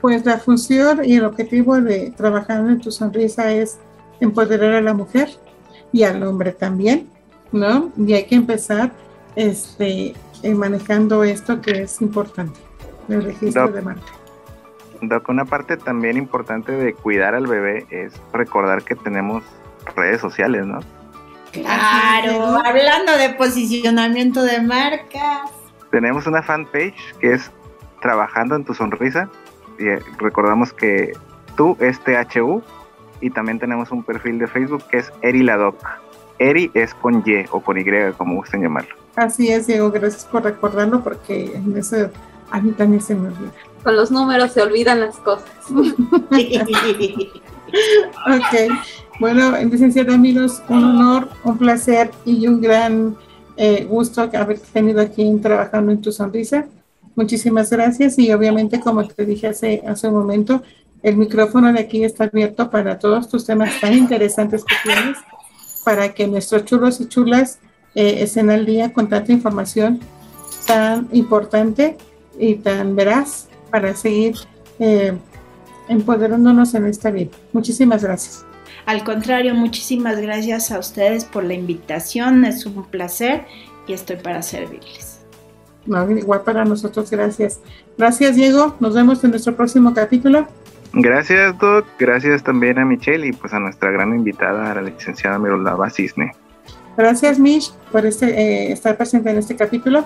[0.01, 3.79] Pues la función y el objetivo de trabajar en tu sonrisa es
[4.19, 5.29] empoderar a la mujer
[5.91, 7.09] y al hombre también,
[7.51, 7.91] ¿no?
[7.97, 8.91] Y hay que empezar
[9.35, 10.13] este,
[10.43, 12.59] eh, manejando esto que es importante,
[13.09, 14.13] el registro de marca.
[15.01, 19.43] Doc, una parte también importante de cuidar al bebé es recordar que tenemos
[19.95, 20.79] redes sociales, ¿no?
[21.61, 25.49] Claro, hablando de posicionamiento de marcas.
[25.91, 27.51] Tenemos una fanpage que es
[28.01, 29.29] Trabajando en tu Sonrisa.
[29.79, 31.13] Y eh, recordamos que
[31.55, 32.61] tú es THU.
[33.21, 35.77] Y también tenemos un perfil de Facebook que es Eri Ladoc.
[36.37, 37.85] Eri es con Y o con Y,
[38.17, 38.95] como gusten llamarlo.
[39.15, 39.89] Así es, Diego.
[39.91, 42.09] Gracias por recordarlo porque en eso
[42.51, 43.51] a mí también se me olvida.
[43.83, 45.49] Con los números se olvidan las cosas.
[45.71, 45.85] ok.
[49.19, 53.15] Bueno, licenciada Milos, un honor, un placer y un gran
[53.55, 56.65] eh, gusto haber tenido aquí trabajando en tu sonrisa.
[57.15, 60.61] Muchísimas gracias y obviamente como te dije hace, hace un momento,
[61.01, 65.17] el micrófono de aquí está abierto para todos tus temas tan interesantes que tienes,
[65.85, 67.59] para que nuestros chulos y chulas
[67.93, 70.01] eh, estén al día con tanta información
[70.67, 71.97] tan importante
[72.37, 74.35] y tan veraz para seguir
[74.79, 75.13] eh,
[75.87, 77.31] empoderándonos en esta vida.
[77.53, 78.45] Muchísimas gracias.
[78.85, 83.45] Al contrario, muchísimas gracias a ustedes por la invitación, es un placer
[83.87, 85.25] y estoy para servirles.
[85.87, 87.59] igual para nosotros, gracias.
[87.97, 88.75] Gracias, Diego.
[88.79, 90.47] Nos vemos en nuestro próximo capítulo.
[90.93, 91.85] Gracias, Doc.
[91.99, 96.31] Gracias también a Michelle y pues a nuestra gran invitada, a la licenciada Mirolava Cisne.
[96.95, 100.05] Gracias, Mish, por este, eh, estar presente en este capítulo.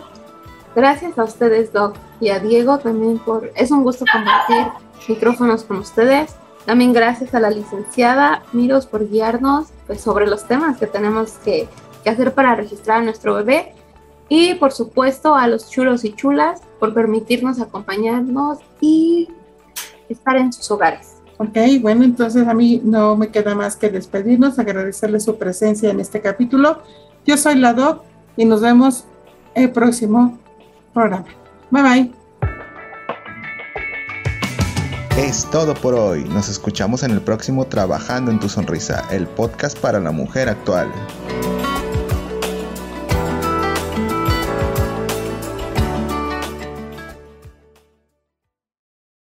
[0.76, 3.52] Gracias a ustedes, Doc, y a Diego también por...
[3.56, 4.72] Es un gusto compartir
[5.08, 6.36] micrófonos con ustedes.
[6.70, 11.68] También gracias a la licenciada Miros por guiarnos pues, sobre los temas que tenemos que,
[12.06, 13.74] hacer para registrar a nuestro bebé.
[14.30, 19.30] Y por supuesto a los chulos y chulas por permitirnos acompañarnos y
[20.10, 21.16] estar en sus hogares.
[21.40, 26.00] Ok, bueno, entonces a mí no me queda más que despedirnos, agradecerle su presencia en
[26.00, 26.84] este capítulo.
[27.26, 28.04] Yo soy la Doc
[28.38, 29.06] y nos vemos
[29.56, 30.38] el próximo
[30.94, 31.26] programa.
[31.72, 32.19] Bye bye.
[35.20, 36.24] Es todo por hoy.
[36.24, 40.90] Nos escuchamos en el próximo Trabajando en tu Sonrisa, el podcast para la mujer actual.